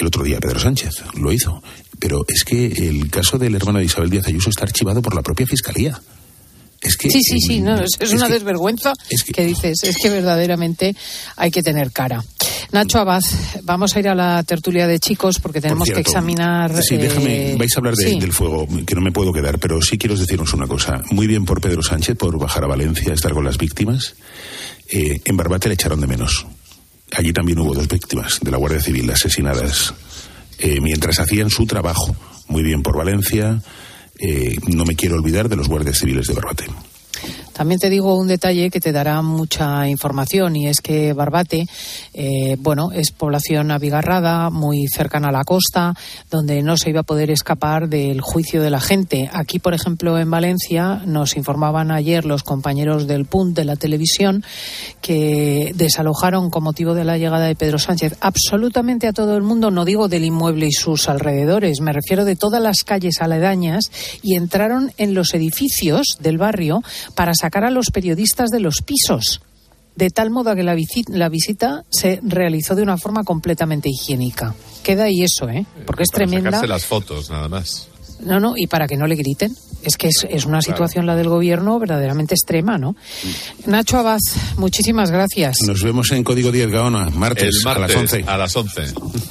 [0.00, 1.62] el otro día Pedro Sánchez lo hizo.
[2.00, 5.22] Pero es que el caso del hermano de Isabel Díaz Ayuso está archivado por la
[5.22, 6.00] propia Fiscalía.
[6.80, 8.92] Es que, Sí, sí, sí, no, es, es es una que- desvergüenza
[9.34, 9.44] que...
[9.44, 10.94] dices, es que verdaderamente
[11.36, 12.24] hay que tener cara.
[12.70, 13.22] Nacho Abad,
[13.64, 16.80] vamos a ir a la tertulia de chicos porque tenemos Por que examinar.
[16.82, 18.20] Sí, eh, déjame, vais a hablar de- sí.
[18.20, 21.02] del fuego, que no me puedo quedar, pero sí quiero deciros una cosa.
[21.10, 24.14] Muy bien por Pedro Sánchez, por bajar a Valencia, estar con las víctimas.
[24.88, 26.46] Eh, en Barbate le echaron de menos.
[27.16, 29.94] Allí también hubo dos víctimas de la Guardia Civil asesinadas
[30.58, 32.14] eh, mientras hacían su trabajo.
[32.48, 33.60] Muy bien por Valencia.
[34.18, 36.64] Eh, no me quiero olvidar de los guardias civiles de Barbate.
[37.58, 41.66] También te digo un detalle que te dará mucha información y es que Barbate,
[42.14, 45.92] eh, bueno, es población abigarrada, muy cercana a la costa,
[46.30, 49.28] donde no se iba a poder escapar del juicio de la gente.
[49.32, 54.44] Aquí, por ejemplo, en Valencia, nos informaban ayer los compañeros del PUNT de la televisión
[55.00, 59.72] que desalojaron con motivo de la llegada de Pedro Sánchez absolutamente a todo el mundo,
[59.72, 63.86] no digo del inmueble y sus alrededores, me refiero de todas las calles aledañas
[64.22, 66.84] y entraron en los edificios del barrio
[67.16, 69.40] para sacar a los periodistas de los pisos.
[69.96, 74.54] De tal modo que la, visi- la visita se realizó de una forma completamente higiénica.
[74.84, 75.66] Queda ahí eso, ¿eh?
[75.86, 76.50] Porque es Para tremenda.
[76.50, 77.88] sacarse las fotos, nada más.
[78.20, 79.54] No, no, y para que no le griten.
[79.84, 80.72] Es que es, es una Claro.
[80.74, 82.96] situación la del gobierno verdaderamente extrema, ¿no?
[83.66, 84.18] Nacho Abad,
[84.56, 85.58] muchísimas gracias.
[85.64, 88.24] Nos vemos en Código 10 Gaona, martes a las 11.
[88.26, 88.82] A las 11.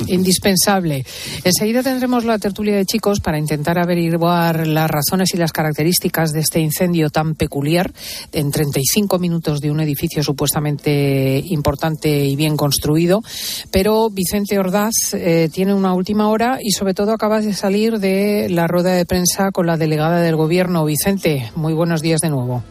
[0.07, 1.05] Indispensable.
[1.43, 6.39] Enseguida tendremos la tertulia de chicos para intentar averiguar las razones y las características de
[6.39, 7.91] este incendio tan peculiar
[8.31, 13.21] en 35 minutos de un edificio supuestamente importante y bien construido.
[13.69, 18.47] Pero Vicente Ordaz eh, tiene una última hora y sobre todo acaba de salir de
[18.49, 20.85] la rueda de prensa con la delegada del gobierno.
[20.85, 22.61] Vicente, muy buenos días de nuevo.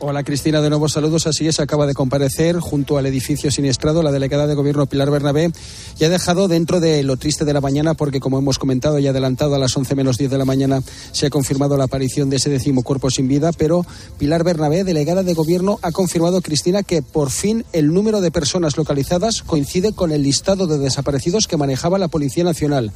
[0.00, 1.28] Hola Cristina, de nuevo saludos.
[1.28, 5.52] Así es, acaba de comparecer junto al edificio siniestrado la delegada de gobierno Pilar Bernabé
[6.00, 9.06] y ha dejado dentro de lo triste de la mañana porque como hemos comentado y
[9.06, 12.36] adelantado a las 11 menos 10 de la mañana se ha confirmado la aparición de
[12.36, 13.86] ese décimo cuerpo sin vida, pero
[14.18, 18.76] Pilar Bernabé, delegada de gobierno, ha confirmado, Cristina, que por fin el número de personas
[18.76, 22.92] localizadas coincide con el listado de desaparecidos que manejaba la Policía Nacional.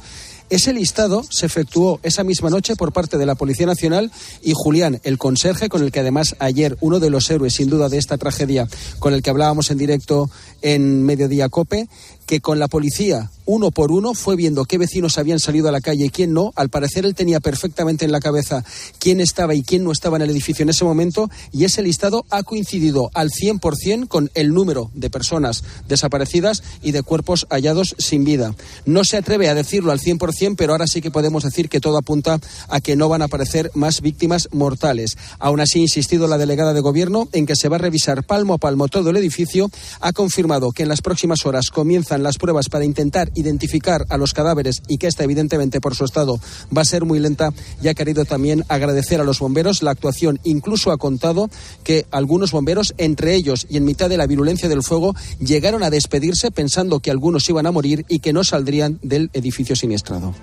[0.49, 4.99] Ese listado se efectuó esa misma noche por parte de la Policía Nacional y Julián,
[5.03, 8.17] el conserje, con el que además ayer uno de los héroes, sin duda, de esta
[8.17, 10.29] tragedia, con el que hablábamos en directo
[10.63, 11.87] en Mediodía Cope,
[12.29, 15.81] que con la policía uno por uno fue viendo qué vecinos habían salido a la
[15.81, 16.51] calle y quién no.
[16.55, 18.63] Al parecer él tenía perfectamente en la cabeza
[18.99, 22.27] quién estaba y quién no estaba en el edificio en ese momento y ese listado
[22.29, 28.23] ha coincidido al 100% con el número de personas desaparecidas y de cuerpos hallados sin
[28.23, 28.53] vida.
[28.85, 31.97] No se atreve a decirlo al 100%, pero ahora sí que podemos decir que todo
[31.97, 35.17] apunta a que no van a aparecer más víctimas mortales.
[35.39, 38.53] Aún así, ha insistido la delegada de gobierno en que se va a revisar palmo
[38.53, 39.71] a palmo todo el edificio.
[40.01, 44.33] Ha confirmado que en las próximas horas comienzan las pruebas para intentar identificar a los
[44.33, 46.39] cadáveres y que esta, evidentemente, por su estado,
[46.75, 47.51] va a ser muy lenta
[47.81, 50.39] y ha querido también agradecer a los bomberos la actuación.
[50.43, 51.49] Incluso ha contado
[51.83, 55.89] que algunos bomberos, entre ellos y en mitad de la virulencia del fuego, llegaron a
[55.89, 60.33] despedirse pensando que algunos iban a morir y que no saldrían del edificio siniestrado.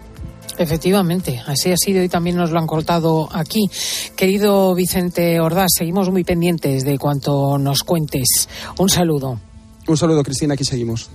[0.59, 3.69] Efectivamente, así ha sido y también nos lo han contado aquí.
[4.17, 8.49] Querido Vicente Ordaz, seguimos muy pendientes de cuanto nos cuentes.
[8.79, 9.39] Un saludo.
[9.87, 11.11] Un saludo, Cristina, aquí seguimos.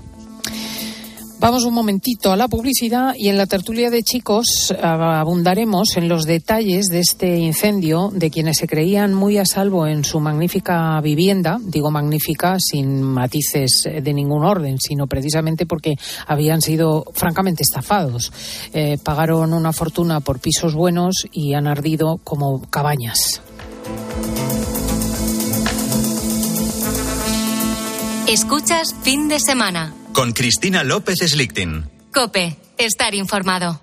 [1.42, 6.26] Vamos un momentito a la publicidad y en la tertulia de chicos abundaremos en los
[6.26, 11.58] detalles de este incendio de quienes se creían muy a salvo en su magnífica vivienda,
[11.60, 15.96] digo magnífica sin matices de ningún orden, sino precisamente porque
[16.28, 18.32] habían sido francamente estafados.
[18.72, 23.42] Eh, pagaron una fortuna por pisos buenos y han ardido como cabañas.
[28.28, 29.96] Escuchas fin de semana.
[30.14, 31.90] Con Cristina López Slichting.
[32.14, 33.82] Cope, estar informado.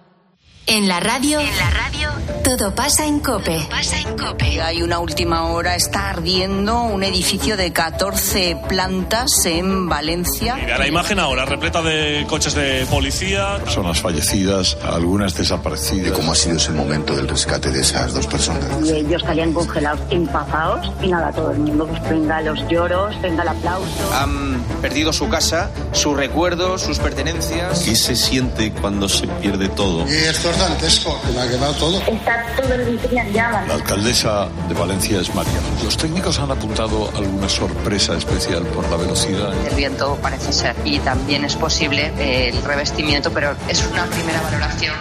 [0.67, 1.41] En la radio.
[1.41, 1.98] En la radio.
[2.45, 3.67] Todo pasa en Cope.
[3.71, 4.61] pasa en Cope.
[4.61, 10.57] Hay una última hora, está ardiendo un edificio de 14 plantas en Valencia.
[10.57, 13.59] Mira la imagen ahora, repleta de coches de policía.
[13.65, 16.13] Personas fallecidas, algunas desaparecidas.
[16.13, 18.69] ¿Cómo ha sido ese momento del rescate de esas dos personas?
[18.85, 23.43] Y ellos salían congelados, empapados, y nada, todo el mundo, pues venga los lloros, venga
[23.43, 24.13] el aplauso.
[24.15, 27.81] Han perdido su casa, sus recuerdos, sus pertenencias.
[27.81, 30.07] ¿Qué se siente cuando se pierde todo?
[30.09, 32.01] Y esto es dantesco, que me ha quemado todo.
[32.19, 33.69] Está todo el en llamas.
[33.69, 35.61] La alcaldesa de Valencia es María.
[35.83, 39.53] Los técnicos han apuntado alguna sorpresa especial por la velocidad.
[39.69, 40.75] El viento parece ser.
[40.85, 44.95] Y también es posible eh, el revestimiento, pero es una primera valoración.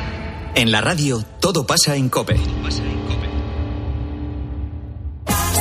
[0.55, 2.39] En la radio, todo pasa en COPE.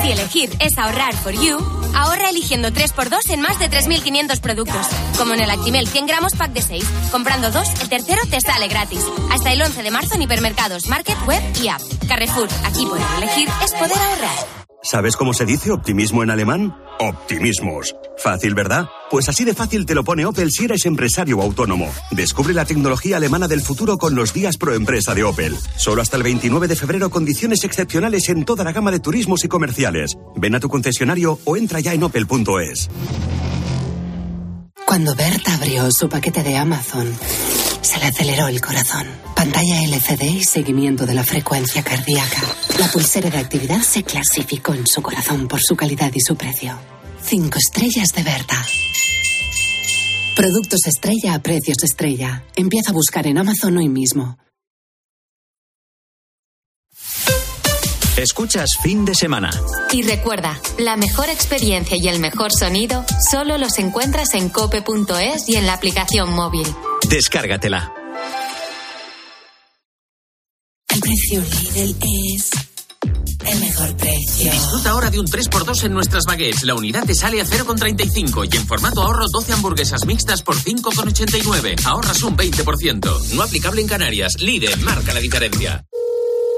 [0.07, 1.59] Si elegir es ahorrar for you,
[1.97, 4.87] ahorra eligiendo 3x2 en más de 3.500 productos.
[5.19, 6.85] Como en el Actimel 100 gramos pack de 6.
[7.11, 9.01] Comprando dos, el tercero te sale gratis.
[9.33, 11.81] Hasta el 11 de marzo en hipermercados, market, web y app.
[12.07, 14.56] Carrefour, aquí poder elegir es poder ahorrar.
[14.88, 16.77] ¿Sabes cómo se dice optimismo en alemán?
[17.01, 17.96] Optimismos.
[18.18, 18.87] Fácil, ¿verdad?
[19.11, 21.92] Pues así de fácil te lo pone Opel si eres empresario autónomo.
[22.12, 25.57] Descubre la tecnología alemana del futuro con los días pro empresa de Opel.
[25.77, 29.49] Solo hasta el 29 de febrero condiciones excepcionales en toda la gama de turismos y
[29.49, 30.16] comerciales.
[30.37, 32.88] Ven a tu concesionario o entra ya en opel.es.
[34.87, 37.12] Cuando Berta abrió su paquete de Amazon,
[37.81, 39.09] se le aceleró el corazón.
[39.35, 42.40] Pantalla LCD y seguimiento de la frecuencia cardíaca.
[42.79, 46.79] La pulsera de actividad se clasificó en su corazón por su calidad y su precio.
[47.23, 48.67] Cinco estrellas de Berta.
[50.37, 52.45] Productos estrella a precios estrella.
[52.55, 54.39] Empieza a buscar en Amazon hoy mismo.
[58.19, 59.51] Escuchas fin de semana.
[59.93, 65.57] Y recuerda, la mejor experiencia y el mejor sonido solo los encuentras en cope.es y
[65.57, 66.67] en la aplicación móvil.
[67.09, 67.93] Descárgatela.
[71.07, 71.97] Precio Lidl
[72.35, 72.51] es
[73.47, 74.51] el mejor precio.
[74.51, 76.64] Disfruta ahora de un 3x2 en nuestras baguettes.
[76.64, 81.87] La unidad te sale a 0,35 y en formato ahorro 12 hamburguesas mixtas por 5,89.
[81.87, 83.35] Ahorras un 20%.
[83.35, 84.40] No aplicable en Canarias.
[84.40, 85.85] Lidl marca la diferencia.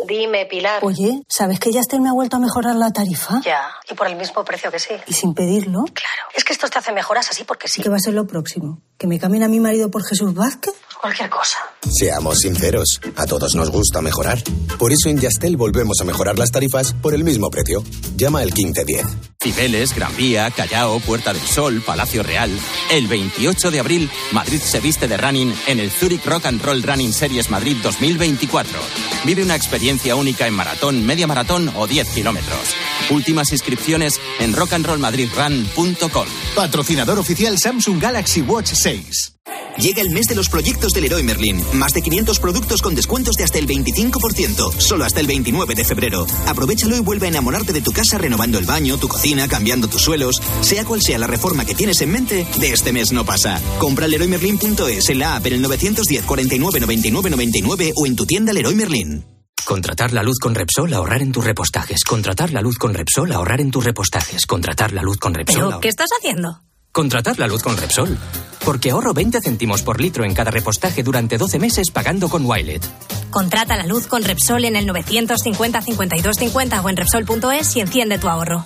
[0.07, 0.83] Dime, Pilar.
[0.83, 3.43] Oye, ¿sabes que Yastel me ha vuelto a mejorar la tarifa?
[3.45, 4.95] Ya, y por el mismo precio que sí.
[5.07, 5.85] ¿Y sin pedirlo?
[5.85, 6.23] Claro.
[6.35, 7.83] Es que esto te hace mejoras así porque sí.
[7.83, 8.81] ¿Qué va a ser lo próximo?
[8.97, 10.73] ¿Que me cambien a mi marido por Jesús Vázquez?
[11.01, 11.59] Cualquier cosa.
[11.89, 14.43] Seamos sinceros, a todos nos gusta mejorar.
[14.79, 17.85] Por eso en Yastel volvemos a mejorar las tarifas por el mismo precio.
[18.17, 19.07] Llama al 1510.
[19.41, 22.51] Cibeles, Gran Vía, Callao, Puerta del Sol, Palacio Real.
[22.91, 26.83] El 28 de abril, Madrid se viste de running en el Zurich Rock and Roll
[26.83, 28.79] Running Series Madrid 2024.
[29.25, 32.75] Vive una experiencia única en maratón, media maratón o 10 kilómetros.
[33.11, 36.27] Últimas inscripciones en rockandrollmadridrun.com.
[36.57, 39.38] Patrocinador oficial Samsung Galaxy Watch 6.
[39.79, 41.63] Llega el mes de los proyectos del Leroy Merlin.
[41.75, 44.73] Más de 500 productos con descuentos de hasta el 25%.
[44.81, 46.27] Solo hasta el 29 de febrero.
[46.47, 50.03] Aprovechalo y vuelve a enamorarte de tu casa renovando el baño, tu cocina, cambiando tus
[50.03, 50.43] suelos.
[50.63, 53.61] Sea cual sea la reforma que tienes en mente, de este mes no pasa.
[53.79, 58.53] Compra leroymerlin.es en la app en el 910 49 99 99 o en tu tienda
[58.53, 59.25] Leroy Merlin.
[59.65, 62.03] Contratar la luz con Repsol, ahorrar en tus repostajes.
[62.03, 64.47] Contratar la luz con Repsol, ahorrar en tus repostajes.
[64.47, 65.69] Contratar la luz con Repsol.
[65.69, 66.63] ¿Pero qué estás haciendo?
[66.99, 68.19] Contratar la luz con Repsol.
[68.65, 72.85] Porque ahorro 20 céntimos por litro en cada repostaje durante 12 meses pagando con Wilet.
[73.31, 78.19] Contrata la luz con Repsol en el 950 52 50 o en Repsol.es y enciende
[78.19, 78.65] tu ahorro.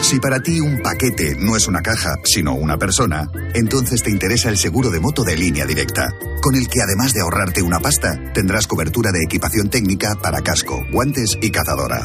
[0.00, 4.48] Si para ti un paquete no es una caja, sino una persona, entonces te interesa
[4.48, 6.08] el seguro de moto de línea directa,
[6.42, 10.84] con el que además de ahorrarte una pasta, tendrás cobertura de equipación técnica para casco,
[10.90, 12.04] guantes y cazadora.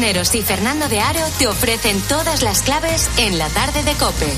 [0.00, 4.32] Cisneros y Fernando de Aro te ofrecen todas las claves en la tarde de Cope.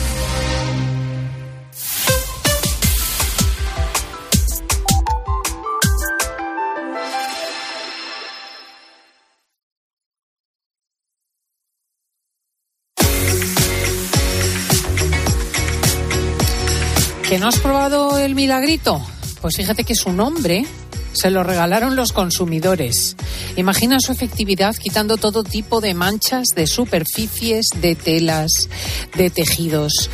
[17.28, 19.00] ¿Que no has probado el milagrito?
[19.40, 20.66] Pues fíjate que su nombre
[21.12, 23.16] se lo regalaron los consumidores.
[23.56, 28.68] Imagina su efectividad quitando todo tipo de manchas de superficies, de telas,
[29.16, 30.10] de tejidos,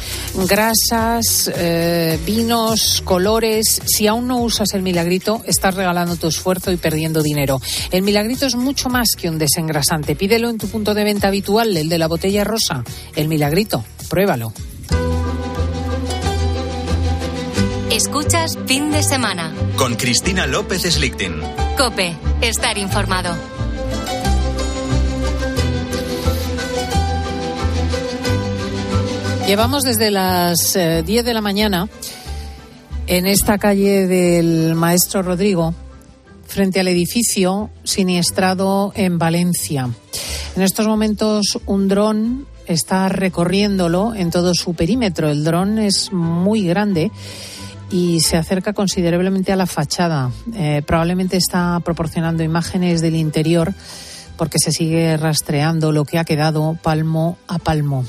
[0.49, 3.81] grasas, eh, vinos, colores.
[3.87, 7.61] Si aún no usas el milagrito, estás regalando tu esfuerzo y perdiendo dinero.
[7.91, 10.17] El milagrito es mucho más que un desengrasante.
[10.17, 12.85] Pídelo en tu punto de venta habitual, el de la botella rosa.
[13.15, 13.85] El milagrito.
[14.09, 14.53] Pruébalo.
[17.99, 19.53] Escuchas fin de semana.
[19.75, 21.41] Con Cristina López Slichting.
[21.77, 23.35] Cope, estar informado.
[29.49, 31.89] Llevamos desde las eh, 10 de la mañana
[33.09, 35.75] en esta calle del Maestro Rodrigo,
[36.47, 39.91] frente al edificio siniestrado en Valencia.
[40.55, 45.31] En estos momentos un dron está recorriéndolo en todo su perímetro.
[45.31, 47.11] El dron es muy grande
[47.91, 50.31] y se acerca considerablemente a la fachada.
[50.55, 53.73] Eh, probablemente está proporcionando imágenes del interior
[54.37, 58.05] porque se sigue rastreando lo que ha quedado palmo a palmo.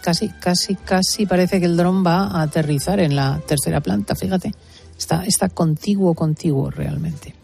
[0.00, 4.54] Casi, casi, casi parece que el dron va a aterrizar en la tercera planta, fíjate.
[4.96, 7.34] Está, está contiguo, contiguo realmente.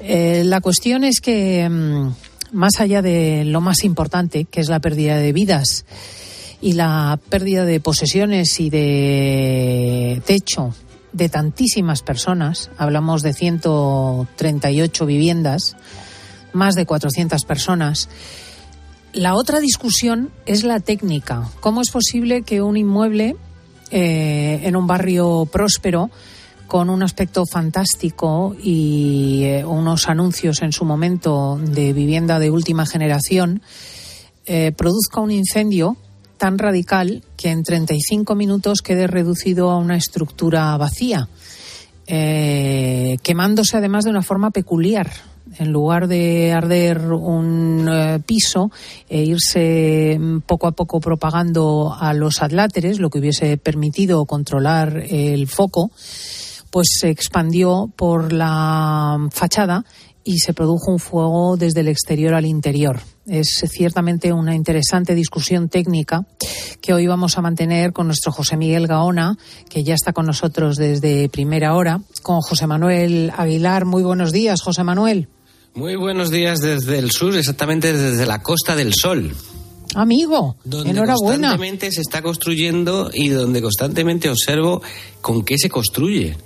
[0.00, 2.14] Eh, la cuestión es que, mm,
[2.52, 5.84] más allá de lo más importante, que es la pérdida de vidas
[6.60, 10.74] y la pérdida de posesiones y de techo
[11.12, 15.76] de tantísimas personas, hablamos de 138 viviendas,
[16.52, 18.08] más de 400 personas,
[19.12, 21.48] la otra discusión es la técnica.
[21.60, 23.36] ¿Cómo es posible que un inmueble
[23.90, 26.10] eh, en un barrio próspero,
[26.66, 32.84] con un aspecto fantástico y eh, unos anuncios en su momento de vivienda de última
[32.84, 33.62] generación,
[34.44, 35.96] eh, produzca un incendio
[36.36, 41.28] tan radical que en 35 minutos quede reducido a una estructura vacía,
[42.06, 45.10] eh, quemándose además de una forma peculiar.
[45.58, 48.70] En lugar de arder un eh, piso
[49.08, 55.04] e irse mm, poco a poco propagando a los adláteres, lo que hubiese permitido controlar
[55.08, 55.90] el foco,
[56.70, 59.84] pues se expandió por la fachada
[60.24, 63.00] y se produjo un fuego desde el exterior al interior.
[63.26, 66.24] Es ciertamente una interesante discusión técnica
[66.80, 69.36] que hoy vamos a mantener con nuestro José Miguel Gaona,
[69.68, 73.84] que ya está con nosotros desde primera hora, con José Manuel Aguilar.
[73.84, 75.28] Muy buenos días, José Manuel.
[75.74, 79.34] Muy buenos días desde el sur, exactamente desde la Costa del Sol.
[79.96, 81.48] Amigo, donde enhorabuena.
[81.48, 84.82] constantemente se está construyendo y donde constantemente observo
[85.20, 86.36] con qué se construye.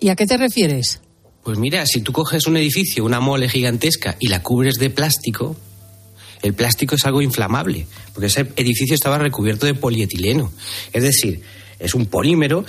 [0.00, 1.00] ¿Y a qué te refieres?
[1.44, 5.56] Pues mira, si tú coges un edificio, una mole gigantesca y la cubres de plástico,
[6.42, 10.50] el plástico es algo inflamable, porque ese edificio estaba recubierto de polietileno.
[10.92, 11.42] Es decir,
[11.78, 12.64] es un polímero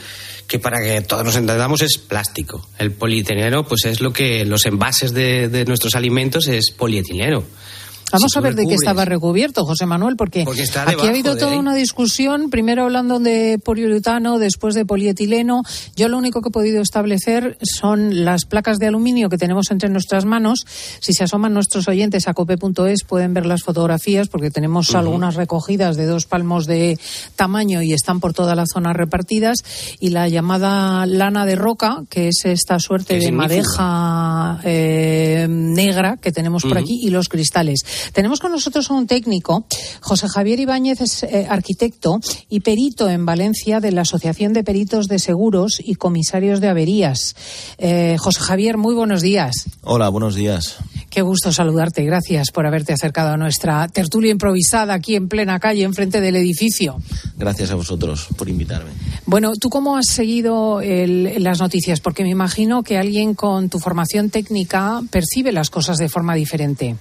[0.47, 2.67] que para que todos nos entendamos es plástico.
[2.77, 7.45] El polietileno pues es lo que los envases de, de nuestros alimentos es polietileno.
[8.11, 11.39] Vamos Si a ver de qué estaba recubierto, José Manuel, porque, aquí ha habido de
[11.39, 15.63] toda una discusión, primero hablando de poliuretano, después de polietileno.
[15.95, 19.89] Yo lo único que he podido establecer son las placas de aluminio que tenemos entre
[19.89, 20.65] nuestras manos.
[20.99, 25.97] Si se asoman nuestros oyentes a cope.es pueden ver las fotografías porque tenemos algunas recogidas
[25.97, 26.99] de dos palmos de
[27.35, 29.59] tamaño y están por toda la zona repartidas.
[29.99, 36.31] Y la llamada lana de roca, que es esta suerte de madeja eh, negra que
[36.31, 37.83] tenemos por aquí y los cristales.
[38.13, 39.65] Tenemos con nosotros a un técnico,
[40.01, 42.19] José Javier Ibáñez es eh, arquitecto
[42.49, 47.35] y perito en Valencia de la Asociación de Peritos de Seguros y Comisarios de Averías.
[47.77, 49.53] Eh, José Javier, muy buenos días.
[49.83, 50.77] Hola, buenos días.
[51.09, 52.03] Qué gusto saludarte.
[52.03, 56.97] Gracias por haberte acercado a nuestra tertulia improvisada aquí en plena calle, enfrente del edificio.
[57.37, 58.91] Gracias a vosotros por invitarme.
[59.25, 62.01] Bueno, ¿tú cómo has seguido el- las noticias?
[62.01, 66.95] Porque me imagino que alguien con tu formación técnica percibe las cosas de forma diferente.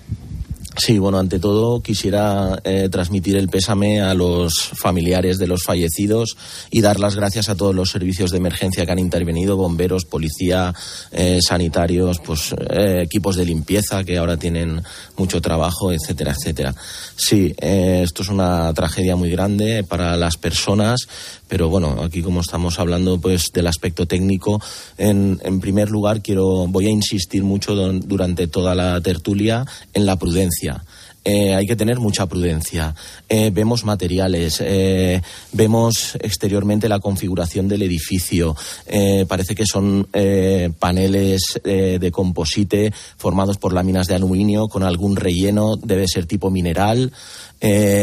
[0.76, 6.36] Sí, bueno, ante todo quisiera eh, transmitir el pésame a los familiares de los fallecidos
[6.68, 10.74] y dar las gracias a todos los servicios de emergencia que han intervenido, bomberos, policía,
[11.12, 14.82] eh, sanitarios, pues eh, equipos de limpieza que ahora tienen
[15.16, 16.74] mucho trabajo, etcétera, etcétera.
[17.14, 21.06] Sí, esto es una tragedia muy grande para las personas,
[21.54, 24.60] pero bueno, aquí como estamos hablando pues del aspecto técnico,
[24.98, 30.82] en, primer lugar quiero voy a insistir mucho durante toda la tertulia en la prudencia.
[31.24, 32.94] Eh, hay que tener mucha prudencia.
[33.28, 35.22] Eh, vemos materiales, eh,
[35.52, 38.54] vemos exteriormente la configuración del edificio.
[38.86, 44.82] Eh, parece que son eh, paneles eh, de composite formados por láminas de aluminio con
[44.82, 47.12] algún relleno, debe ser tipo mineral,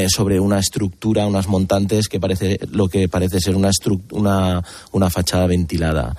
[0.07, 3.69] sobre una estructura, unas montantes que parece lo que parece ser una,
[4.09, 6.15] una, una fachada ventilada.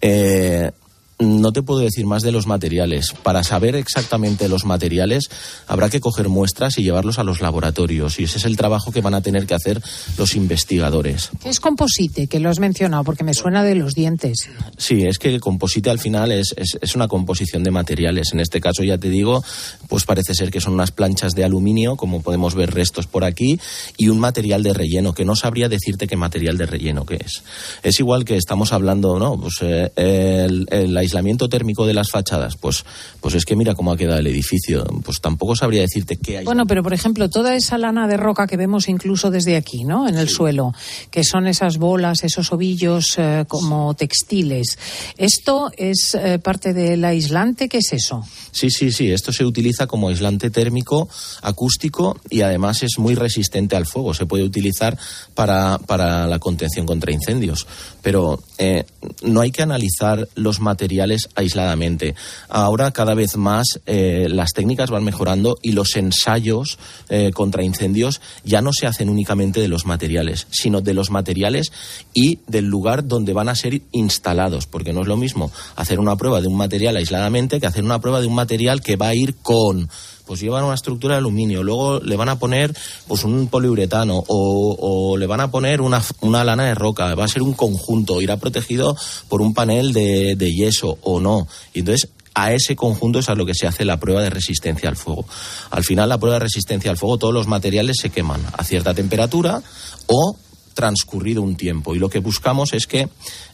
[0.00, 0.70] Eh,
[1.18, 3.14] no te puedo decir más de los materiales.
[3.22, 5.30] Para saber exactamente los materiales
[5.66, 9.00] habrá que coger muestras y llevarlos a los laboratorios y ese es el trabajo que
[9.00, 9.80] van a tener que hacer
[10.18, 11.30] los investigadores.
[11.42, 12.26] ¿Qué es composite?
[12.26, 14.48] Que lo has mencionado porque me suena de los dientes.
[14.76, 18.32] Sí, es que el composite al final es, es, es una composición de materiales.
[18.32, 19.42] En este caso, ya te digo,
[19.88, 23.58] pues parece ser que son unas planchas de aluminio, como podemos ver restos por aquí,
[23.96, 27.42] y un material de relleno, que no sabría decirte qué material de relleno que es.
[27.82, 29.38] Es igual que estamos hablando, ¿no?
[29.40, 32.84] Pues eh, el, el aislamiento térmico de las fachadas, pues,
[33.20, 34.84] pues es que mira cómo ha quedado el edificio.
[35.04, 36.44] Pues tampoco sabría decirte qué hay.
[36.44, 40.08] Bueno, pero por ejemplo, toda esa lana de roca que vemos incluso desde aquí, ¿no?
[40.08, 40.72] En el suelo,
[41.10, 44.78] que son esas bolas, esos ovillos eh, como textiles.
[45.16, 47.68] ¿Esto es eh, parte del aislante?
[47.68, 48.24] ¿Qué es eso?
[48.50, 49.10] Sí, sí, sí.
[49.10, 51.08] Esto se utiliza como aislante térmico,
[51.42, 54.14] acústico y además es muy resistente al fuego.
[54.14, 54.98] Se puede utilizar
[55.34, 57.66] para, para la contención contra incendios.
[58.02, 58.84] Pero eh,
[59.22, 62.14] no hay que analizar los materiales aisladamente.
[62.48, 66.78] Ahora cada vez más eh, las técnicas van mejorando y los ensayos
[67.08, 71.72] eh, contra incendios ya no se hacen únicamente de los materiales, sino de los materiales
[72.14, 76.16] y del lugar donde van a ser instalados, porque no es lo mismo hacer una
[76.16, 79.14] prueba de un material aisladamente que hacer una prueba de un material que va a
[79.14, 79.88] ir con
[80.26, 84.76] pues llevan una estructura de aluminio, luego le van a poner pues un poliuretano o,
[84.78, 88.20] o le van a poner una, una lana de roca, va a ser un conjunto,
[88.20, 88.96] irá protegido
[89.28, 91.46] por un panel de, de yeso o no.
[91.72, 94.90] Y entonces a ese conjunto es a lo que se hace la prueba de resistencia
[94.90, 95.24] al fuego.
[95.70, 98.92] Al final la prueba de resistencia al fuego, todos los materiales se queman a cierta
[98.92, 99.62] temperatura
[100.06, 100.36] o
[100.74, 101.94] transcurrido un tiempo.
[101.94, 103.08] Y lo que buscamos es que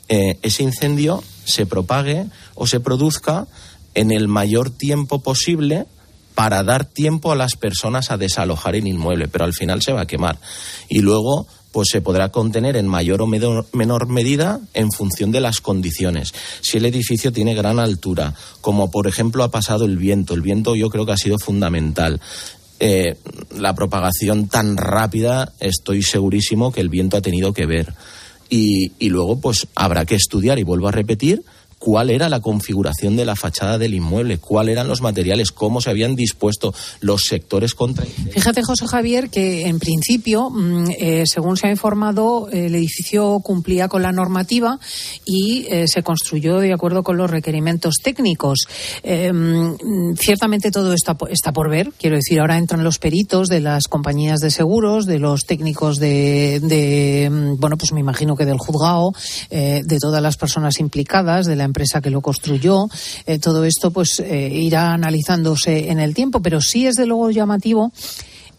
[0.09, 3.47] eh, ese incendio se propague o se produzca
[3.95, 5.87] en el mayor tiempo posible
[6.35, 10.03] para dar tiempo a las personas a desalojar el inmueble, pero al final se va
[10.03, 10.39] a quemar.
[10.89, 15.61] Y luego pues se podrá contener en mayor o menor, medida en función de las
[15.61, 16.33] condiciones.
[16.61, 20.77] Si el edificio tiene gran altura, como por ejemplo ha pasado el viento, el viento
[20.77, 22.21] yo creo que ha sido fundamental.
[22.79, 23.17] Eh,
[23.57, 27.95] la propagación tan rápida, estoy segurísimo que el viento ha tenido que ver.
[28.55, 31.43] Y luego, pues habrá que estudiar, y vuelvo a repetir,
[31.85, 35.91] cuál era la configuración de la fachada del inmueble, cuáles eran los materiales, cómo se
[35.91, 38.05] habían dispuesto los sectores contra.
[38.05, 43.89] Fíjate, José Javier, que en principio, mm, eh, según se ha informado, el edificio cumplía
[43.89, 44.79] con la normativa
[45.27, 48.61] y eh, se construyó de acuerdo con los requerimientos técnicos.
[49.03, 51.91] Eh, mm, ciertamente todo está, po- está por ver.
[51.99, 56.61] Quiero decir, ahora entran los peritos de las compañías de seguros, de los técnicos de,
[56.63, 59.13] de, mm, bueno, pues me imagino que del juzgado,
[59.51, 62.89] de todas las personas implicadas, de la empresa que lo construyó.
[63.27, 67.31] Eh, todo esto, pues, eh, irá analizándose en el tiempo, pero sí es de luego
[67.31, 67.93] llamativo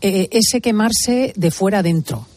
[0.01, 2.27] eh, ese quemarse de fuera adentro.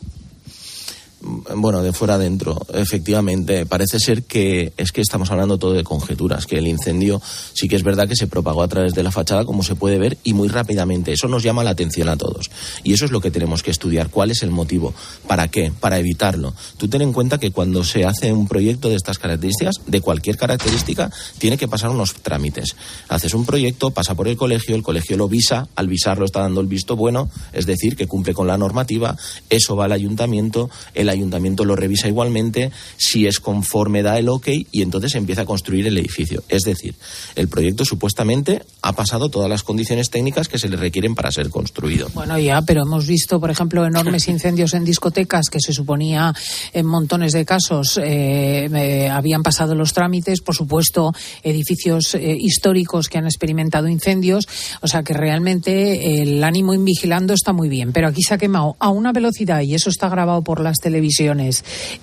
[1.54, 3.66] Bueno, de fuera adentro, efectivamente.
[3.66, 7.20] Parece ser que es que estamos hablando todo de conjeturas, que el incendio
[7.52, 9.98] sí que es verdad que se propagó a través de la fachada, como se puede
[9.98, 11.12] ver, y muy rápidamente.
[11.12, 12.50] Eso nos llama la atención a todos.
[12.84, 14.10] Y eso es lo que tenemos que estudiar.
[14.10, 14.94] ¿Cuál es el motivo?
[15.26, 15.72] ¿Para qué?
[15.78, 16.54] Para evitarlo.
[16.76, 20.36] Tú ten en cuenta que cuando se hace un proyecto de estas características, de cualquier
[20.36, 22.76] característica, tiene que pasar unos trámites.
[23.08, 26.60] Haces un proyecto, pasa por el colegio, el colegio lo visa, al visarlo está dando
[26.60, 29.16] el visto bueno, es decir, que cumple con la normativa,
[29.50, 31.15] eso va al ayuntamiento, el ayuntamiento
[31.64, 35.98] lo revisa igualmente, si es conforme da el ok y entonces empieza a construir el
[35.98, 36.42] edificio.
[36.48, 36.94] Es decir,
[37.34, 41.50] el proyecto supuestamente ha pasado todas las condiciones técnicas que se le requieren para ser
[41.50, 42.08] construido.
[42.14, 46.34] Bueno, ya, pero hemos visto, por ejemplo, enormes incendios en discotecas que se suponía
[46.72, 51.12] en montones de casos eh, eh, habían pasado los trámites, por supuesto,
[51.42, 54.48] edificios eh, históricos que han experimentado incendios,
[54.80, 58.38] o sea que realmente el ánimo en vigilando está muy bien, pero aquí se ha
[58.38, 61.05] quemado a una velocidad y eso está grabado por las televisiones.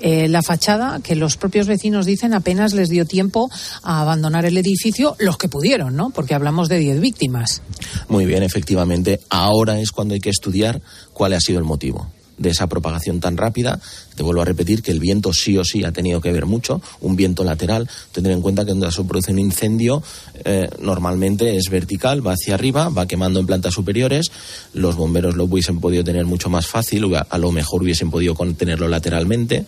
[0.02, 3.50] La fachada, que los propios vecinos dicen apenas les dio tiempo
[3.84, 6.10] a abandonar el edificio, los que pudieron, ¿no?
[6.10, 7.62] Porque hablamos de 10 víctimas.
[8.08, 9.20] Muy bien, efectivamente.
[9.30, 10.82] Ahora es cuando hay que estudiar
[11.14, 12.08] cuál ha sido el motivo
[12.38, 13.80] de esa propagación tan rápida.
[14.16, 16.82] Te vuelvo a repetir que el viento sí o sí ha tenido que ver mucho,
[17.02, 17.90] un viento lateral.
[18.12, 20.04] Tener en cuenta que cuando se produce un incendio
[20.44, 24.32] eh, normalmente es vertical, va hacia arriba, va quemando en plantas superiores.
[24.74, 28.88] Los bomberos lo hubiesen podido tener mucho más fácil, a lo mejor hubiesen podido contenerlo
[28.88, 29.66] lateralmente.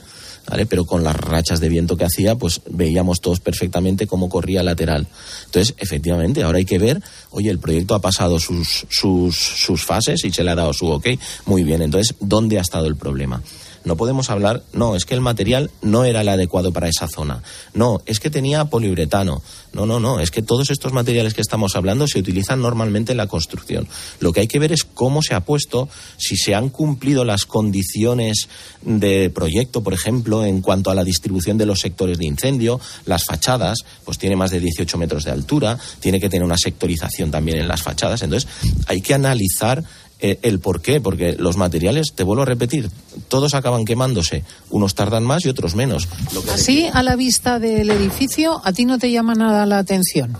[0.70, 5.07] Pero con las rachas de viento que hacía, pues veíamos todos perfectamente cómo corría lateral.
[5.45, 7.01] Entonces, efectivamente, ahora hay que ver,
[7.36, 10.88] oye, el proyecto ha pasado sus, sus, sus fases y se le ha dado su
[10.88, 11.07] ok.
[11.45, 13.41] Muy bien, entonces, ¿dónde ha estado el problema?
[13.86, 17.43] No podemos hablar, no, es que el material no era el adecuado para esa zona.
[17.75, 19.43] No, es que tenía poliuretano.
[19.73, 23.17] No, no, no, es que todos estos materiales que estamos hablando se utilizan normalmente en
[23.17, 23.88] la construcción.
[24.19, 27.45] Lo que hay que ver es cómo se ha puesto, si se han cumplido las
[27.45, 28.49] condiciones
[28.81, 33.25] de proyecto, por ejemplo, en cuanto a la distribución de los sectores de incendio, las
[33.25, 37.59] fachadas, pues tiene más de 18 metros de altura, tiene que tener una sectorización también
[37.59, 38.21] en las fachadas.
[38.21, 38.49] Entonces,
[38.88, 39.84] hay que analizar
[40.19, 42.89] eh, el por qué, porque los materiales, te vuelvo a repetir,
[43.28, 46.07] todos acaban quemándose, unos tardan más y otros menos.
[46.53, 50.38] Así, a la vista del edificio, ¿a ti no te llama nada la atención?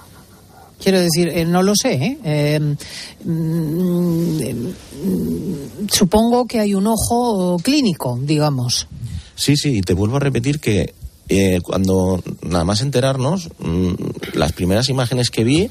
[0.82, 1.94] Quiero decir, eh, no lo sé.
[1.94, 2.18] ¿eh?
[2.24, 2.76] eh
[3.26, 4.70] mm,
[5.92, 8.88] supongo que hay un ojo clínico, digamos.
[9.36, 10.94] Sí, sí, y te vuelvo a repetir que
[11.64, 13.94] cuando nada más enterarnos, mm,
[14.34, 15.70] las primeras imágenes que vi, mm,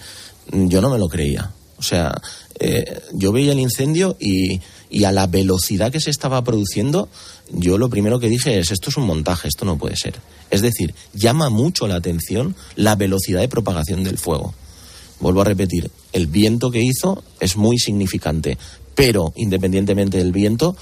[0.50, 1.50] yo no me lo creía.
[1.76, 2.14] O sea,
[2.58, 7.08] eh, yo veía el incendio y, y, a la velocidad que se estaba produciendo,
[7.50, 10.14] yo lo primero que dije es, esto es un montaje, esto no puede ser.
[10.50, 14.54] Es decir, llama mucho la atención la velocidad de propagación del fuego.
[15.20, 18.58] Vuelvo a repetir, el viento que hizo es muy significante,
[18.94, 20.76] pero independientemente del viento,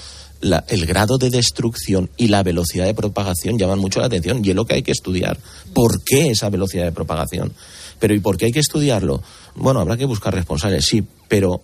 [0.69, 4.57] el grado de destrucción y la velocidad de propagación llaman mucho la atención y es
[4.57, 5.39] lo que hay que estudiar.
[5.73, 7.53] ¿Por qué esa velocidad de propagación?
[8.01, 9.23] Pero ¿y por qué hay que estudiarlo?
[9.55, 11.63] Bueno, habrá que buscar responsables, sí, pero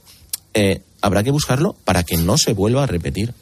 [0.55, 3.33] eh, habrá que buscarlo para que no se vuelva a repetir.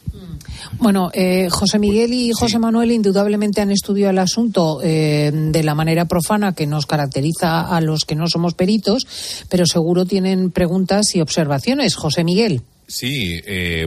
[0.78, 5.74] Bueno, eh, José Miguel y José Manuel indudablemente han estudiado el asunto eh, de la
[5.74, 9.06] manera profana que nos caracteriza a los que no somos peritos,
[9.48, 11.94] pero seguro tienen preguntas y observaciones.
[11.94, 12.62] José Miguel.
[12.88, 13.40] Sí,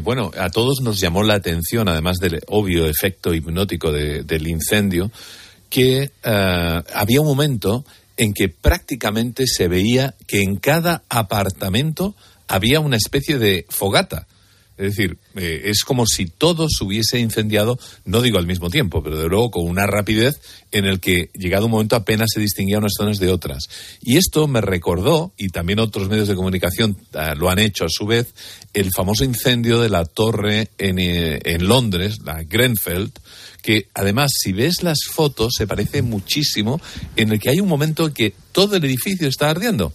[0.03, 5.09] bueno, a todos nos llamó la atención, además del obvio efecto hipnótico del incendio,
[5.69, 7.85] que había un momento
[8.19, 12.15] en que prácticamente se veía que en cada apartamento
[12.49, 14.27] había una especie de fogata.
[14.77, 19.01] Es decir, eh, es como si todo se hubiese incendiado, no digo al mismo tiempo,
[19.01, 20.41] pero de luego con una rapidez
[20.71, 23.69] en el que llegado un momento apenas se distinguían unas zonas de otras.
[24.01, 27.89] Y esto me recordó, y también otros medios de comunicación ah, lo han hecho a
[27.89, 28.33] su vez,
[28.73, 33.11] el famoso incendio de la torre en, eh, en Londres, la Grenfell,
[33.61, 36.81] que además si ves las fotos se parece muchísimo
[37.15, 39.93] en el que hay un momento en que todo el edificio está ardiendo.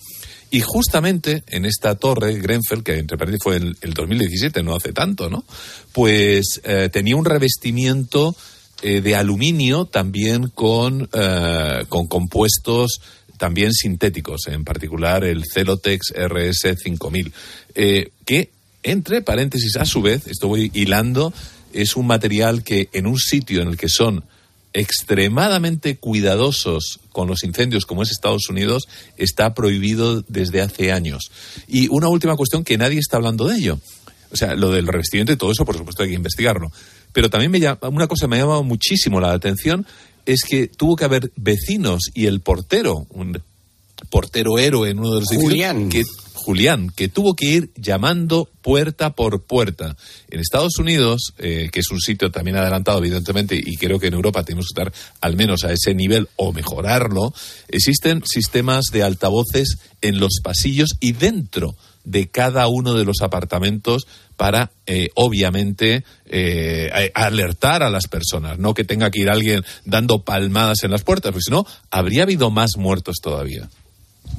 [0.50, 4.92] Y justamente en esta torre, Grenfell, que entre paréntesis fue el, el 2017, no hace
[4.92, 5.44] tanto, ¿no?
[5.90, 8.36] Pues eh, tenía un revestimiento
[8.82, 13.00] eh, de aluminio también con, eh, con compuestos
[13.36, 17.32] también sintéticos, en particular el Celotex RS 5000,
[18.24, 18.50] que,
[18.84, 21.32] entre paréntesis, a su vez, esto voy hilando,
[21.74, 24.24] es un material que en un sitio en el que son
[24.72, 31.30] extremadamente cuidadosos con los incendios como es Estados Unidos está prohibido desde hace años.
[31.68, 33.78] Y una última cuestión que nadie está hablando de ello.
[34.32, 36.72] O sea, lo del revestimiento y todo eso, por supuesto, hay que investigarlo.
[37.12, 39.86] Pero también me llama, una cosa me ha llamado muchísimo la atención
[40.26, 43.40] es que tuvo que haber vecinos y el portero, un
[44.10, 45.88] portero héroe en uno de los Julián.
[45.88, 46.02] que
[46.44, 49.96] Julián, que tuvo que ir llamando puerta por puerta.
[50.28, 54.14] En Estados Unidos, eh, que es un sitio también adelantado, evidentemente, y creo que en
[54.14, 54.92] Europa tenemos que estar
[55.22, 57.32] al menos a ese nivel o mejorarlo,
[57.68, 64.06] existen sistemas de altavoces en los pasillos y dentro de cada uno de los apartamentos
[64.36, 70.24] para, eh, obviamente, eh, alertar a las personas, no que tenga que ir alguien dando
[70.24, 73.70] palmadas en las puertas, porque si no, habría habido más muertos todavía.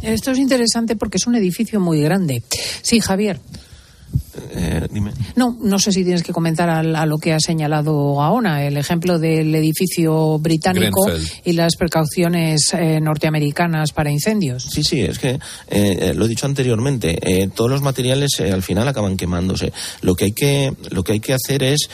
[0.01, 2.43] Esto es interesante porque es un edificio muy grande.
[2.81, 3.39] Sí, Javier.
[4.51, 5.11] Eh, dime.
[5.35, 8.77] No, no sé si tienes que comentar a, a, lo que ha señalado Gaona, el
[8.77, 11.41] ejemplo del edificio británico Grenfell.
[11.45, 14.63] y las precauciones eh, norteamericanas para incendios.
[14.63, 19.17] Sí, sí, es que eh, lo he dicho anteriormente, todos los materiales al final acaban
[19.17, 19.71] quemándose.
[20.01, 21.89] Lo que hay que, lo que, hay que hacer es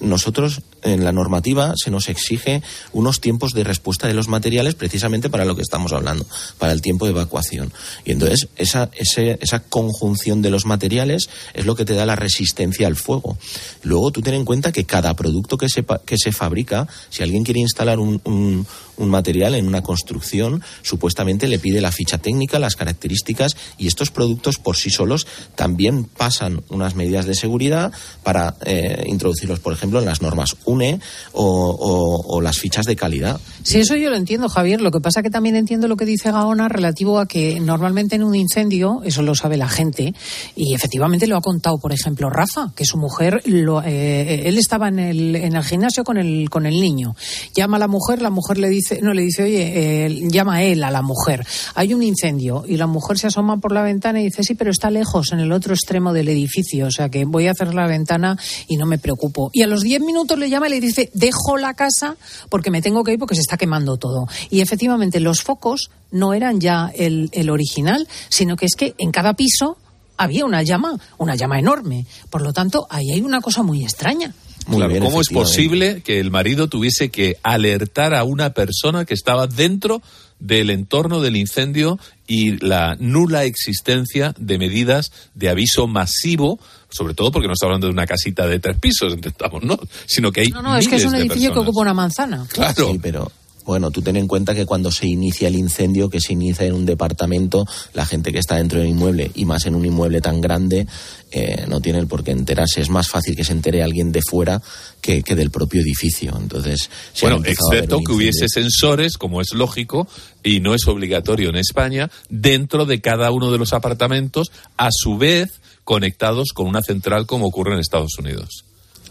[0.00, 2.62] nosotros en la normativa se nos exige
[2.92, 6.26] unos tiempos de respuesta de los materiales precisamente para lo que estamos hablando,
[6.58, 7.72] para el tiempo de evacuación.
[8.04, 12.16] Y entonces esa, ese, esa conjunción de los materiales es lo que te da la
[12.16, 13.36] resistencia al fuego.
[13.82, 17.44] Luego tú ten en cuenta que cada producto que se, que se fabrica, si alguien
[17.44, 18.66] quiere instalar un, un,
[18.98, 24.56] material en una construcción, supuestamente le pide la ficha técnica, las características y estos productos
[24.56, 27.92] por sí solos también pasan unas medidas de seguridad
[28.22, 31.00] para eh, introducirlos, por ejemplo, en las normas UNE
[31.32, 33.38] o, o, o, las fichas de calidad.
[33.62, 34.80] Sí, eso yo lo entiendo, Javier.
[34.80, 38.24] Lo que pasa que también entiendo lo que dice Gaona relativo a que normalmente en
[38.24, 40.14] un incendio, eso lo sabe la gente,
[40.54, 44.88] y efectivamente lo ha contado, por ejemplo, Rafa, que su mujer, lo, eh, él estaba
[44.88, 47.14] en el, en el gimnasio con el, con el niño.
[47.54, 50.62] Llama a la mujer, la mujer le dice, no, le dice, oye, eh, llama a
[50.62, 51.46] él, a la mujer.
[51.74, 54.70] Hay un incendio y la mujer se asoma por la ventana y dice, sí, pero
[54.70, 57.86] está lejos, en el otro extremo del edificio, o sea que voy a cerrar la
[57.86, 58.38] ventana
[58.68, 59.50] y no me preocupo.
[59.52, 62.16] Y a los 10 minutos le llama y le dice, dejo la casa
[62.48, 64.26] porque me tengo que ir porque se está quemando todo.
[64.50, 69.10] Y efectivamente los focos no eran ya el, el original, sino que es que en
[69.10, 69.76] cada piso
[70.16, 72.06] había una llama, una llama enorme.
[72.30, 74.34] Por lo tanto, ahí hay una cosa muy extraña.
[74.66, 79.04] Muy claro, bien, ¿Cómo es posible que el marido tuviese que alertar a una persona
[79.04, 80.02] que estaba dentro
[80.38, 86.58] del entorno del incendio y la nula existencia de medidas de aviso masivo,
[86.90, 89.78] sobre todo porque no está hablando de una casita de tres pisos, intentamos, ¿no?
[90.06, 92.46] Sino que hay No, no, es que es un edificio que ocupa una manzana.
[92.50, 92.90] Claro.
[92.90, 93.30] Sí, pero
[93.66, 96.74] bueno, tú ten en cuenta que cuando se inicia el incendio, que se inicia en
[96.74, 100.40] un departamento, la gente que está dentro del inmueble, y más en un inmueble tan
[100.40, 100.86] grande,
[101.32, 102.80] eh, no tiene el por qué enterarse.
[102.80, 104.62] Es más fácil que se entere alguien de fuera
[105.00, 106.36] que, que del propio edificio.
[106.40, 110.06] Entonces, si bueno, excepto que hubiese sensores, como es lógico,
[110.44, 115.18] y no es obligatorio en España, dentro de cada uno de los apartamentos, a su
[115.18, 118.65] vez conectados con una central como ocurre en Estados Unidos.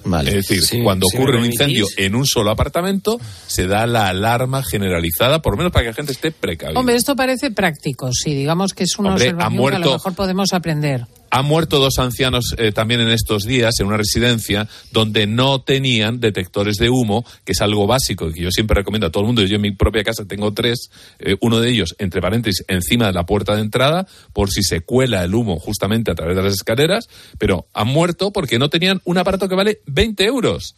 [0.05, 0.29] Vale.
[0.29, 4.07] Es decir, Sí, cuando sí, ocurre un incendio en un solo apartamento, se da la
[4.07, 6.79] alarma generalizada, por lo menos para que la gente esté precavida.
[6.79, 10.13] Hombre, esto parece práctico, sí, digamos que es una Hombre, observación que a lo mejor
[10.15, 11.05] podemos aprender.
[11.35, 16.21] Han muerto dos ancianos eh, también en estos días en una residencia donde no tenían
[16.21, 19.41] detectores de humo, que es algo básico que yo siempre recomiendo a todo el mundo.
[19.41, 23.11] Yo en mi propia casa tengo tres, eh, uno de ellos, entre paréntesis, encima de
[23.11, 26.53] la puerta de entrada, por si se cuela el humo justamente a través de las
[26.53, 30.77] escaleras, pero han muerto porque no tenían un aparato que vale 20 euros.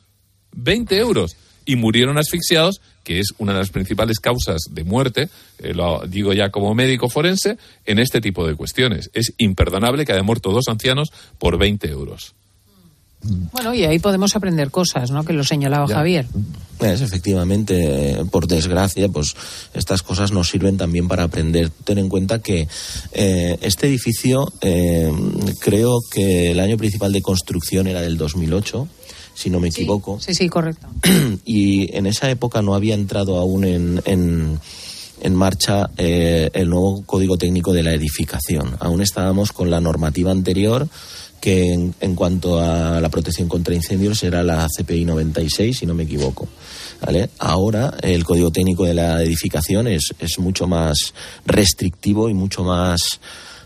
[0.53, 1.38] 20 euros.
[1.66, 5.30] Y murieron asfixiados, que es una de las principales causas de muerte,
[5.60, 9.10] eh, lo digo ya como médico forense, en este tipo de cuestiones.
[9.14, 12.36] Es imperdonable que haya muerto dos ancianos por 20 euros.
[13.22, 15.24] Bueno, y ahí podemos aprender cosas, ¿no?
[15.24, 15.95] Que lo señalaba Ya.
[15.95, 16.28] Javier.
[16.82, 19.36] Es efectivamente, eh, por desgracia, pues
[19.74, 21.70] estas cosas nos sirven también para aprender.
[21.86, 22.68] Ten en cuenta que
[23.14, 25.12] eh, este edificio, eh,
[25.62, 28.88] creo que el año principal de construcción era del 2008,
[29.38, 30.20] si no me equivoco.
[30.20, 30.88] Sí, sí, correcto.
[31.46, 34.60] y en esa época no había entrado aún en, en,
[35.22, 38.76] en marcha eh, el nuevo código técnico de la edificación.
[38.80, 40.88] Aún estábamos con la normativa anterior
[41.40, 45.94] que en, en cuanto a la protección contra incendios era la CPI 96, si no
[45.94, 46.48] me equivoco.
[47.00, 47.30] ¿Vale?
[47.38, 51.14] Ahora el código técnico de la edificación es, es mucho más
[51.46, 53.20] restrictivo y mucho más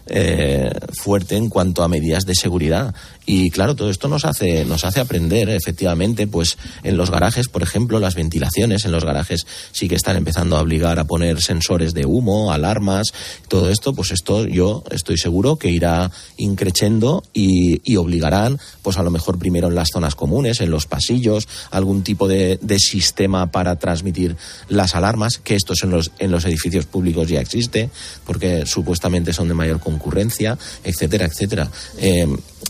[0.08, 2.94] eh, fuerte en cuanto a medidas de seguridad.
[3.26, 7.62] Y claro, todo esto nos hace, nos hace aprender, efectivamente, pues en los garajes, por
[7.62, 11.94] ejemplo, las ventilaciones, en los garajes sí que están empezando a obligar a poner sensores
[11.94, 13.14] de humo, alarmas,
[13.48, 19.04] todo esto, pues esto yo estoy seguro que irá increciendo y, y obligarán, pues a
[19.04, 23.52] lo mejor primero en las zonas comunes, en los pasillos, algún tipo de, de sistema
[23.52, 24.36] para transmitir
[24.68, 27.90] las alarmas, que estos en los, en los edificios públicos ya existe,
[28.26, 31.70] porque supuestamente son de mayor concurrencia, etcétera, etcétera.
[32.00, 32.28] Eh,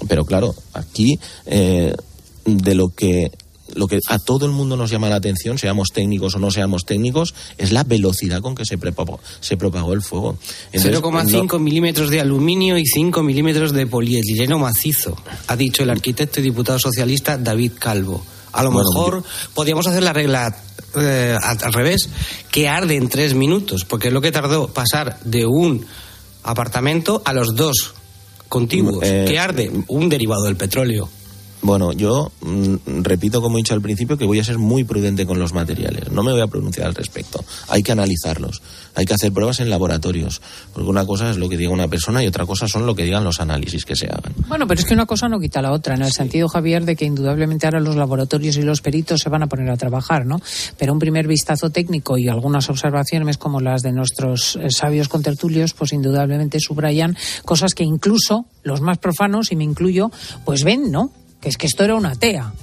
[0.08, 1.96] pero claro, aquí eh,
[2.46, 3.32] de lo que
[3.76, 6.84] lo que a todo el mundo nos llama la atención, seamos técnicos o no seamos
[6.86, 10.38] técnicos, es la velocidad con que se propagó, se propagó el fuego.
[10.74, 15.16] 0,5 milímetros de aluminio y 5 milímetros de polietileno macizo,
[15.48, 18.24] ha dicho el arquitecto y diputado socialista David Calvo.
[18.54, 19.24] A lo mejor
[19.54, 20.54] podríamos hacer la regla
[20.96, 22.10] eh, al revés,
[22.52, 25.86] que arde en tres minutos, porque es lo que tardó pasar de un
[26.44, 27.94] apartamento a los dos
[28.52, 31.10] contiguos, Eh, que arde un derivado del petróleo.
[31.62, 35.26] Bueno, yo mm, repito, como he dicho al principio, que voy a ser muy prudente
[35.26, 36.12] con los materiales.
[36.12, 37.44] No me voy a pronunciar al respecto.
[37.68, 38.62] Hay que analizarlos.
[38.96, 40.42] Hay que hacer pruebas en laboratorios.
[40.74, 43.04] Porque una cosa es lo que diga una persona y otra cosa son lo que
[43.04, 44.34] digan los análisis que se hagan.
[44.48, 46.96] Bueno, pero es que una cosa no quita la otra, en el sentido, Javier, de
[46.96, 50.42] que indudablemente ahora los laboratorios y los peritos se van a poner a trabajar, ¿no?
[50.78, 55.74] Pero un primer vistazo técnico y algunas observaciones como las de nuestros eh, sabios contertulios,
[55.74, 60.12] pues indudablemente subrayan cosas que incluso los más profanos, y me incluyo,
[60.46, 61.12] pues ven, ¿no?
[61.42, 62.54] Que es que esto era una tea.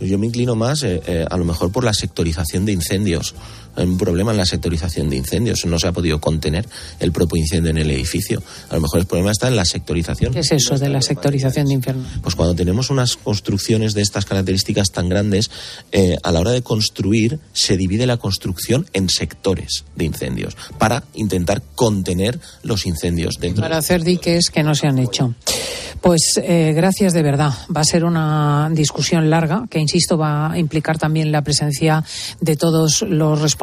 [0.00, 3.34] Yo me inclino más, eh, eh, a lo mejor, por la sectorización de incendios.
[3.76, 5.64] Hay un problema en la sectorización de incendios.
[5.64, 6.66] No se ha podido contener
[6.98, 8.42] el propio incendio en el edificio.
[8.68, 10.32] A lo mejor el problema está en la sectorización.
[10.32, 12.04] ¿Qué es eso de la sectorización de infierno?
[12.22, 15.50] Pues cuando tenemos unas construcciones de estas características tan grandes,
[15.92, 21.04] eh, a la hora de construir se divide la construcción en sectores de incendios para
[21.14, 23.62] intentar contener los incendios dentro.
[23.62, 25.34] Para hacer diques que no se han hecho.
[26.00, 27.52] Pues eh, gracias de verdad.
[27.74, 32.04] Va a ser una discusión larga que, insisto, va a implicar también la presencia
[32.40, 33.59] de todos los responsables,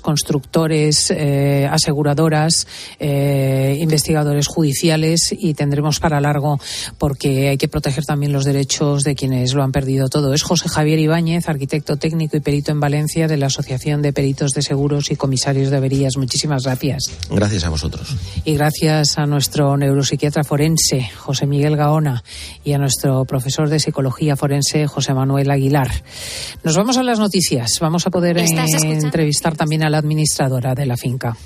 [0.00, 2.66] constructores, eh, aseguradoras,
[2.98, 6.58] eh, investigadores judiciales y tendremos para largo
[6.98, 10.34] porque hay que proteger también los derechos de quienes lo han perdido todo.
[10.34, 14.52] Es José Javier Ibáñez, arquitecto técnico y perito en Valencia de la Asociación de Peritos
[14.52, 16.16] de Seguros y Comisarios de Averías.
[16.16, 17.04] Muchísimas gracias.
[17.30, 18.16] Gracias a vosotros.
[18.44, 22.22] Y gracias a nuestro neuropsiquiatra forense, José Miguel Gaona,
[22.64, 25.90] y a nuestro profesor de psicología forense, José Manuel Aguilar.
[26.64, 27.70] Nos vamos a las noticias.
[27.80, 29.06] Vamos a poder ¿Estás eh, escuchando?
[29.36, 31.36] Entrevistar también a la administradora de la finca.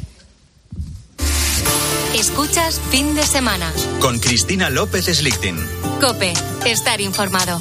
[2.14, 3.72] Escuchas fin de semana.
[4.00, 5.56] Con Cristina López Slichting.
[6.00, 6.32] Cope,
[6.66, 7.60] estar informado.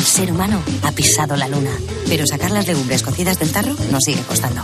[0.00, 1.72] El ser humano ha pisado la luna,
[2.08, 4.62] pero sacar las legumbres cocidas del tarro nos sigue costando.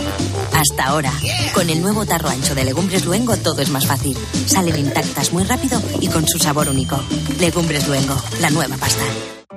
[0.55, 1.13] Hasta ahora,
[1.53, 4.17] con el nuevo tarro ancho de Legumbres Luengo todo es más fácil.
[4.47, 6.99] Salen intactas muy rápido y con su sabor único.
[7.39, 9.05] Legumbres Luengo, la nueva pasta.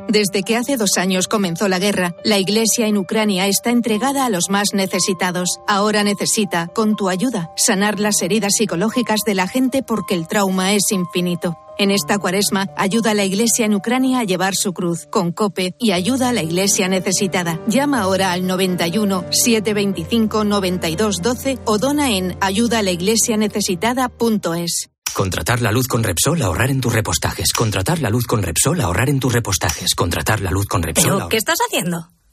[0.09, 4.29] Desde que hace dos años comenzó la guerra, la Iglesia en Ucrania está entregada a
[4.29, 5.61] los más necesitados.
[5.65, 10.73] Ahora necesita, con tu ayuda, sanar las heridas psicológicas de la gente porque el trauma
[10.73, 11.57] es infinito.
[11.81, 15.75] En esta cuaresma, ayuda a la Iglesia en Ucrania a llevar su cruz con COPE
[15.79, 17.57] y ayuda a la Iglesia necesitada.
[17.67, 24.89] Llama ahora al 91 725 92 12 o dona en ayudaalaiglesianecesitada.es.
[25.15, 27.53] Contratar la luz con Repsol, ahorrar en tus repostajes.
[27.53, 29.95] Contratar la luz con Repsol, ahorrar en tus repostajes.
[29.95, 31.03] Contratar la luz con Repsol.
[31.05, 32.09] ¿Pero ahorrar- qué estás haciendo?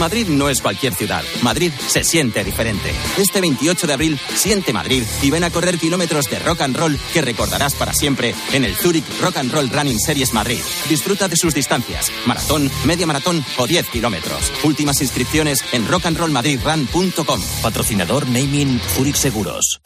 [0.00, 1.22] Madrid no es cualquier ciudad.
[1.42, 2.90] Madrid se siente diferente.
[3.18, 6.98] Este 28 de abril, siente Madrid y ven a correr kilómetros de rock and roll
[7.12, 10.60] que recordarás para siempre en el Zurich Rock and Roll Running Series Madrid.
[10.88, 14.50] Disfruta de sus distancias: maratón, media maratón o 10 kilómetros.
[14.64, 17.40] Últimas inscripciones en rockandrollmadridrun.com.
[17.60, 19.82] Patrocinador Naming Zurich Seguros.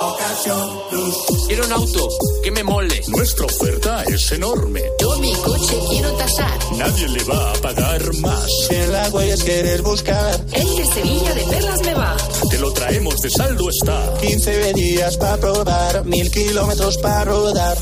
[1.48, 2.08] Quiero un auto
[2.42, 3.02] que me mole.
[3.08, 4.80] Nuestra oferta es enorme.
[5.00, 6.58] Yo mi coche quiero tasar.
[6.76, 8.48] Nadie le va a pagar más.
[8.70, 10.44] En la huellas quieres buscar.
[10.52, 12.16] El de Sevilla de Perlas me va.
[12.50, 14.14] Te lo traemos de saldo está.
[14.20, 17.78] 15 días para probar, mil kilómetros para rodar.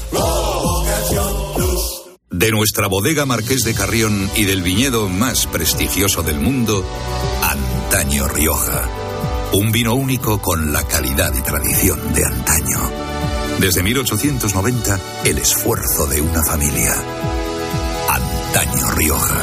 [2.30, 6.84] De nuestra bodega Marqués de Carrión y del viñedo más prestigioso del mundo,
[7.42, 8.88] Antaño Rioja.
[9.52, 12.90] Un vino único con la calidad y tradición de antaño.
[13.60, 16.94] Desde 1890, el esfuerzo de una familia.
[18.08, 19.42] Antaño Rioja.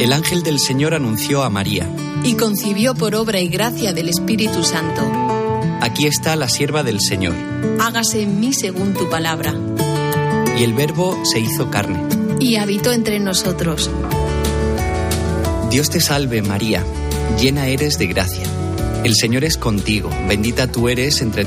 [0.00, 1.86] El ángel del Señor anunció a María.
[2.24, 5.02] y concibió por obra y gracia del Espíritu Santo.
[5.80, 7.34] Aquí está la sierva del Señor.
[7.78, 9.54] Hágase en mí según tu palabra.
[10.58, 11.98] Y el Verbo se hizo carne.
[12.38, 13.90] Y habitó entre nosotros.
[15.70, 16.84] Dios te salve María,
[17.40, 18.44] llena eres de gracia.
[19.04, 21.38] El Señor es contigo, bendita tú eres entre